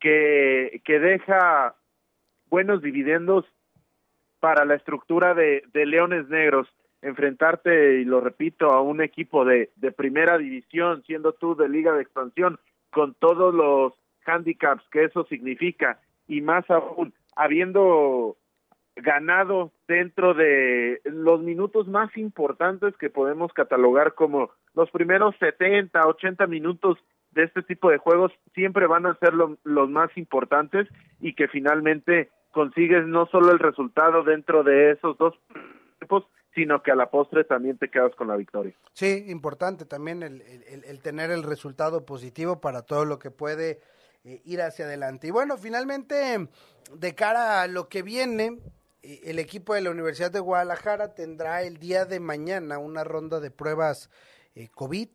que, 0.00 0.80
que 0.84 0.98
deja 0.98 1.74
buenos 2.48 2.82
dividendos 2.82 3.44
para 4.40 4.64
la 4.64 4.74
estructura 4.74 5.34
de, 5.34 5.62
de 5.72 5.86
Leones 5.86 6.28
Negros. 6.28 6.66
Enfrentarte, 7.02 8.00
y 8.00 8.04
lo 8.04 8.20
repito, 8.20 8.70
a 8.70 8.80
un 8.80 9.02
equipo 9.02 9.44
de, 9.44 9.70
de 9.76 9.92
primera 9.92 10.38
división, 10.38 11.02
siendo 11.04 11.32
tú 11.32 11.54
de 11.56 11.68
liga 11.68 11.92
de 11.92 12.02
expansión, 12.02 12.58
con 12.90 13.14
todos 13.14 13.52
los 13.52 13.92
handicaps 14.24 14.84
que 14.90 15.04
eso 15.04 15.24
significa 15.24 15.98
y 16.28 16.40
más 16.40 16.68
aún 16.70 17.12
habiendo 17.36 18.36
ganado 18.96 19.72
dentro 19.88 20.34
de 20.34 21.00
los 21.04 21.40
minutos 21.42 21.88
más 21.88 22.14
importantes 22.16 22.94
que 22.98 23.10
podemos 23.10 23.52
catalogar 23.52 24.14
como 24.14 24.50
los 24.74 24.90
primeros 24.90 25.34
70, 25.38 26.06
80 26.06 26.46
minutos 26.46 26.98
de 27.32 27.44
este 27.44 27.62
tipo 27.62 27.90
de 27.90 27.98
juegos 27.98 28.32
siempre 28.54 28.86
van 28.86 29.06
a 29.06 29.14
ser 29.16 29.32
los 29.34 29.90
más 29.90 30.10
importantes 30.16 30.86
y 31.20 31.34
que 31.34 31.48
finalmente 31.48 32.28
consigues 32.52 33.06
no 33.06 33.26
solo 33.26 33.50
el 33.50 33.58
resultado 33.58 34.22
dentro 34.22 34.62
de 34.62 34.90
esos 34.90 35.16
dos 35.16 35.34
tiempos, 35.98 36.24
sino 36.54 36.82
que 36.82 36.90
a 36.90 36.94
la 36.94 37.10
postre 37.10 37.44
también 37.44 37.78
te 37.78 37.88
quedas 37.88 38.14
con 38.14 38.28
la 38.28 38.36
victoria. 38.36 38.74
Sí, 38.92 39.24
importante 39.28 39.84
también 39.84 40.22
el, 40.22 40.42
el 40.42 41.00
tener 41.00 41.30
el 41.30 41.42
resultado 41.42 42.04
positivo 42.04 42.60
para 42.60 42.82
todo 42.82 43.04
lo 43.04 43.18
que 43.18 43.30
puede 43.30 43.80
eh, 44.24 44.40
ir 44.44 44.62
hacia 44.62 44.84
adelante. 44.84 45.26
Y 45.26 45.30
bueno, 45.30 45.56
finalmente, 45.56 46.48
de 46.94 47.14
cara 47.16 47.62
a 47.62 47.66
lo 47.66 47.88
que 47.88 48.02
viene, 48.02 48.60
eh, 49.02 49.20
el 49.24 49.40
equipo 49.40 49.74
de 49.74 49.80
la 49.80 49.90
Universidad 49.90 50.30
de 50.30 50.38
Guadalajara 50.38 51.12
tendrá 51.14 51.62
el 51.62 51.78
día 51.78 52.04
de 52.04 52.20
mañana 52.20 52.78
una 52.78 53.02
ronda 53.02 53.40
de 53.40 53.50
pruebas 53.50 54.10
eh, 54.54 54.68
COVID. 54.68 55.08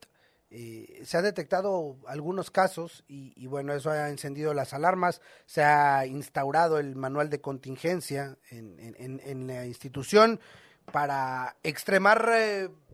se 0.49 1.17
han 1.17 1.23
detectado 1.23 1.97
algunos 2.05 2.51
casos 2.51 3.05
y, 3.07 3.47
bueno, 3.47 3.73
eso 3.73 3.91
ha 3.91 4.09
encendido 4.09 4.53
las 4.53 4.73
alarmas. 4.73 5.21
Se 5.45 5.63
ha 5.63 6.05
instaurado 6.05 6.77
el 6.77 6.97
manual 6.97 7.29
de 7.29 7.39
contingencia 7.39 8.37
en, 8.49 9.47
la 9.47 9.65
institución 9.65 10.41
para 10.91 11.55
extremar 11.63 12.29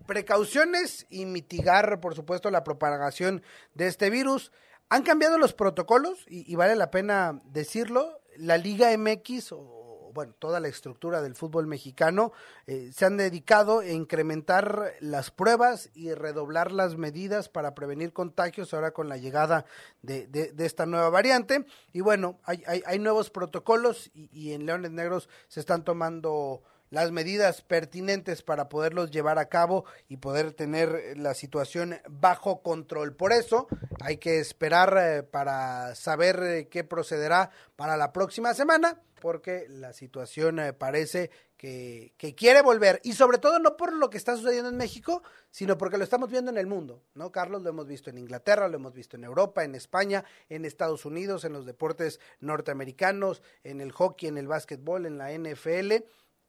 precauciones 0.05 1.05
y 1.09 1.25
mitigar, 1.25 1.99
por 1.99 2.15
supuesto, 2.15 2.49
la 2.51 2.63
propagación 2.63 3.43
de 3.73 3.87
este 3.87 4.09
virus. 4.09 4.51
Han 4.89 5.03
cambiado 5.03 5.37
los 5.37 5.53
protocolos 5.53 6.25
y, 6.27 6.55
vale 6.55 6.75
la 6.75 6.91
pena 6.91 7.41
decirlo. 7.45 8.19
La 8.35 8.57
Liga 8.57 8.95
MX 8.97 9.51
o 9.53 9.83
bueno, 10.13 10.33
toda 10.37 10.59
la 10.59 10.67
estructura 10.67 11.21
del 11.23 11.33
fútbol 11.33 11.65
mexicano 11.65 12.33
eh, 12.67 12.91
se 12.93 13.05
han 13.05 13.17
dedicado 13.17 13.79
a 13.79 13.87
incrementar 13.87 14.93
las 14.99 15.31
pruebas 15.31 15.89
y 15.95 16.13
redoblar 16.13 16.71
las 16.71 16.97
medidas 16.97 17.49
para 17.49 17.73
prevenir 17.73 18.13
contagios 18.13 18.73
ahora 18.73 18.91
con 18.91 19.09
la 19.09 19.17
llegada 19.17 19.65
de, 20.03 20.27
de, 20.27 20.65
esta 20.65 20.85
nueva 20.85 21.09
variante. 21.09 21.65
Y 21.93 22.01
bueno, 22.01 22.39
hay, 22.43 22.63
hay, 22.67 22.99
nuevos 22.99 23.31
protocolos 23.31 24.11
y, 24.13 24.29
y, 24.31 24.53
en 24.53 24.67
Leones 24.67 24.91
Negros 24.91 25.29
se 25.47 25.59
están 25.59 25.83
tomando 25.83 26.61
las 26.93 27.11
medidas 27.11 27.63
pertinentes 27.63 28.43
para 28.43 28.69
poderlos 28.69 29.09
llevar 29.09 29.39
a 29.39 29.49
cabo 29.49 29.83
y 30.09 30.17
poder 30.17 30.53
tener 30.53 31.17
la 31.17 31.33
situación 31.33 31.99
bajo 32.07 32.61
control. 32.61 33.15
Por 33.15 33.33
eso 33.33 33.67
hay 33.99 34.17
que 34.17 34.39
esperar 34.39 34.95
eh, 34.99 35.23
para 35.23 35.95
saber 35.95 36.43
eh, 36.43 36.67
qué 36.69 36.83
procederá 36.83 37.49
para 37.75 37.97
la 37.97 38.13
próxima 38.13 38.53
semana, 38.53 39.01
porque 39.21 39.65
la 39.69 39.91
situación 39.91 40.59
eh, 40.59 40.71
parece 40.71 41.31
que, 41.57 42.13
que, 42.17 42.35
quiere 42.35 42.61
volver 42.61 42.99
y 43.03 43.13
sobre 43.13 43.39
todo 43.39 43.57
no 43.57 43.75
por 43.75 43.93
lo 43.93 44.11
que 44.11 44.17
está 44.17 44.35
sucediendo 44.35 44.69
en 44.69 44.77
México, 44.77 45.23
sino 45.49 45.79
porque 45.79 45.97
lo 45.97 46.03
estamos 46.03 46.29
viendo 46.29 46.51
en 46.51 46.57
el 46.59 46.67
mundo, 46.67 47.01
¿no? 47.15 47.31
Carlos, 47.31 47.63
lo 47.63 47.69
hemos 47.69 47.87
visto 47.87 48.11
en 48.11 48.19
Inglaterra, 48.19 48.67
lo 48.67 48.75
hemos 48.75 48.93
visto 48.93 49.15
en 49.15 49.23
Europa, 49.23 49.63
en 49.63 49.73
España, 49.73 50.25
en 50.47 50.63
Estados 50.63 51.05
Unidos, 51.05 51.43
en 51.43 51.53
los 51.53 51.65
deportes 51.65 52.19
norteamericanos, 52.39 53.41
en 53.63 53.81
el 53.81 53.91
hockey, 53.93 54.29
en 54.29 54.37
el 54.37 54.47
básquetbol, 54.47 55.07
en 55.07 55.17
la 55.17 55.31
NFL 55.31 56.03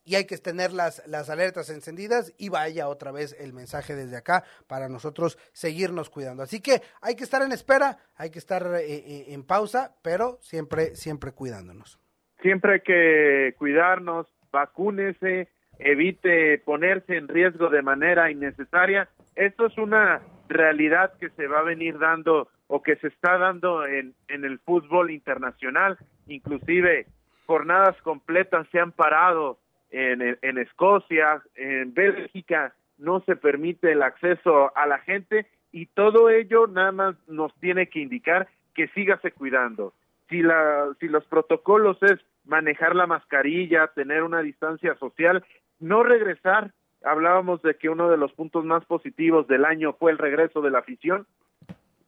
y 0.05 0.17
hay 0.17 0.27
que 0.27 0.37
tener 0.37 0.73
las, 0.73 1.07
las 1.07 1.31
alertas 1.31 1.71
encendidas 1.71 2.35
y 2.39 2.51
vaya 2.51 2.89
otra 2.89 3.11
vez 3.11 3.37
el 3.41 3.53
mensaje 3.53 3.95
desde 3.95 4.17
acá 4.17 4.45
para 4.67 4.89
nosotros 4.89 5.39
seguirnos 5.53 6.11
cuidando. 6.11 6.43
Así 6.43 6.61
que 6.61 6.83
hay 7.01 7.17
que 7.17 7.25
estar 7.25 7.43
en 7.43 7.53
espera, 7.53 7.99
hay 8.17 8.31
que 8.31 8.39
estar 8.39 8.63
eh, 8.63 8.85
eh, 8.85 9.25
en 9.29 9.45
pausa, 9.45 9.97
pero 10.03 10.39
siempre, 10.41 10.95
siempre 10.95 11.33
cuidándonos. 11.33 11.99
Siempre 12.43 12.75
hay 12.75 12.81
que 12.81 13.55
cuidarnos, 13.57 14.27
vacúnese, 14.53 15.49
evite 15.79 16.59
ponerse 16.59 17.17
en 17.17 17.29
riesgo 17.29 17.71
de 17.71 17.83
manera 17.83 18.31
innecesaria. 18.31 19.09
Esto 19.35 19.67
es 19.67 19.79
una 19.79 20.21
realidad 20.49 21.15
que 21.19 21.31
se 21.31 21.47
va 21.47 21.61
a 21.61 21.65
venir 21.65 21.99
dando 21.99 22.49
o 22.67 22.83
que 22.83 22.97
se 22.97 23.09
está 23.09 23.39
dando 23.39 23.87
en, 23.87 24.15
en 24.29 24.45
el 24.45 24.59
fútbol 24.59 25.11
internacional, 25.11 25.99
inclusive 26.27 27.07
jornadas 27.47 27.97
completas 28.03 28.67
se 28.71 28.79
han 28.79 28.93
parado 28.93 29.59
en, 29.95 30.59
Escocia, 30.59 31.41
en 31.55 31.95
Bélgica, 31.95 32.75
no 32.99 33.21
se 33.21 33.37
permite 33.37 33.93
el 33.93 34.03
acceso 34.03 34.77
a 34.77 34.87
la 34.87 34.99
gente 34.99 35.47
y 35.71 35.87
todo 35.87 36.31
ello 36.31 36.67
nada 36.67 36.93
más 36.93 37.17
nos 37.29 37.55
tiene 37.61 37.89
que 37.89 38.01
indicar 38.01 38.49
que 38.75 38.89
sígase 38.89 39.31
cuidando. 39.31 39.95
Si, 40.29 40.43
la, 40.43 40.89
si 40.99 41.07
los 41.09 41.25
protocolos 41.27 42.03
es 42.03 42.19
manejar 42.45 42.97
la 42.97 43.07
mascarilla, 43.07 43.89
tener 43.89 44.25
una 44.25 44.41
distancia 44.43 44.97
social, 44.97 45.45
no 45.79 46.03
regresar. 46.03 46.73
Hablábamos 47.05 47.63
de 47.63 47.77
que 47.77 47.89
uno 47.89 48.09
de 48.09 48.17
los 48.17 48.33
puntos 48.33 48.65
más 48.65 48.85
positivos 48.87 49.47
del 49.47 49.65
año 49.65 49.93
fue 49.93 50.11
el 50.11 50.19
regreso 50.19 50.61
de 50.61 50.71
la 50.71 50.79
afición. 50.81 51.27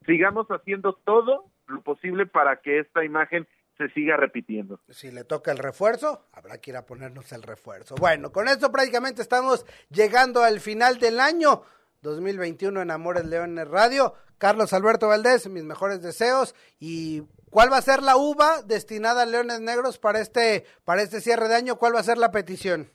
Sigamos 0.07 0.49
haciendo 0.49 0.95
todo 1.05 1.45
lo 1.69 1.83
posible 1.83 2.27
para 2.27 2.57
que 2.57 2.79
esta 2.79 3.05
imagen 3.05 3.47
se 3.77 3.89
siga 3.91 4.17
repitiendo. 4.17 4.81
Si 4.89 5.11
le 5.11 5.25
toca 5.25 5.53
el 5.53 5.59
refuerzo, 5.59 6.27
habrá 6.33 6.59
que 6.59 6.71
ir 6.71 6.77
a 6.77 6.87
ponernos 6.87 7.33
el 7.33 7.43
refuerzo. 7.43 7.95
Bueno, 7.97 8.33
con 8.33 8.49
esto 8.49 8.71
prácticamente 8.71 9.23
estamos 9.23 9.67
llegando 9.91 10.43
al 10.43 10.61
final 10.61 10.99
del 10.99 11.21
año 11.21 11.63
2021 12.03 12.83
en 12.83 12.91
Amores 12.91 13.25
Leones 13.27 13.69
Radio. 13.69 14.15
Carlos 14.39 14.73
Alberto 14.73 15.09
Valdés, 15.09 15.49
mis 15.49 15.65
mejores 15.65 16.03
deseos 16.03 16.55
y 16.79 17.23
¿cuál 17.51 17.73
va 17.73 17.79
a 17.79 17.83
ser 17.83 18.03
la 18.03 18.17
uva 18.17 18.63
destinada 18.63 19.23
a 19.23 19.27
Leones 19.27 19.61
Negros 19.61 19.99
para 19.99 20.21
este 20.21 20.65
para 20.85 21.03
este 21.03 21.21
cierre 21.21 21.49
de 21.49 21.55
año? 21.55 21.77
¿Cuál 21.77 21.95
va 21.95 22.01
a 22.01 22.05
ser 22.05 22.19
la 22.19 22.31
petición? 22.31 22.91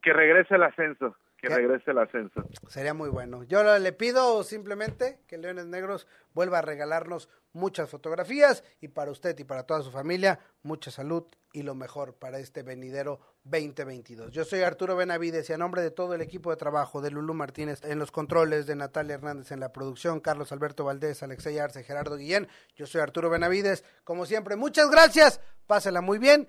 Que 0.00 0.12
regrese 0.12 0.54
el 0.54 0.62
ascenso 0.62 1.16
que 1.40 1.48
regrese 1.48 1.90
el 1.90 1.98
ascenso. 1.98 2.42
Sería 2.68 2.94
muy 2.94 3.08
bueno. 3.08 3.44
Yo 3.44 3.78
le 3.78 3.92
pido 3.92 4.42
simplemente 4.42 5.20
que 5.26 5.38
Leones 5.38 5.66
Negros 5.66 6.06
vuelva 6.34 6.58
a 6.58 6.62
regalarnos 6.62 7.28
muchas 7.52 7.88
fotografías 7.88 8.62
y 8.80 8.88
para 8.88 9.10
usted 9.10 9.36
y 9.38 9.44
para 9.44 9.64
toda 9.64 9.82
su 9.82 9.90
familia 9.90 10.38
mucha 10.62 10.90
salud 10.90 11.24
y 11.52 11.62
lo 11.62 11.74
mejor 11.74 12.14
para 12.14 12.38
este 12.38 12.62
venidero 12.62 13.20
2022. 13.44 14.30
Yo 14.30 14.44
soy 14.44 14.60
Arturo 14.60 14.94
Benavides 14.94 15.50
y 15.50 15.52
a 15.52 15.58
nombre 15.58 15.82
de 15.82 15.90
todo 15.90 16.14
el 16.14 16.20
equipo 16.20 16.50
de 16.50 16.56
trabajo 16.56 17.00
de 17.00 17.10
Lulú 17.10 17.34
Martínez 17.34 17.82
en 17.84 17.98
los 17.98 18.12
controles, 18.12 18.66
de 18.66 18.76
Natalia 18.76 19.14
Hernández 19.14 19.50
en 19.50 19.60
la 19.60 19.72
producción, 19.72 20.20
Carlos 20.20 20.52
Alberto 20.52 20.84
Valdés, 20.84 21.22
Alexey 21.22 21.58
Arce, 21.58 21.82
Gerardo 21.82 22.16
Guillén, 22.16 22.48
yo 22.76 22.86
soy 22.86 23.00
Arturo 23.00 23.30
Benavides. 23.30 23.84
Como 24.04 24.26
siempre, 24.26 24.54
muchas 24.54 24.90
gracias, 24.90 25.40
pásela 25.66 26.00
muy 26.00 26.18
bien 26.18 26.48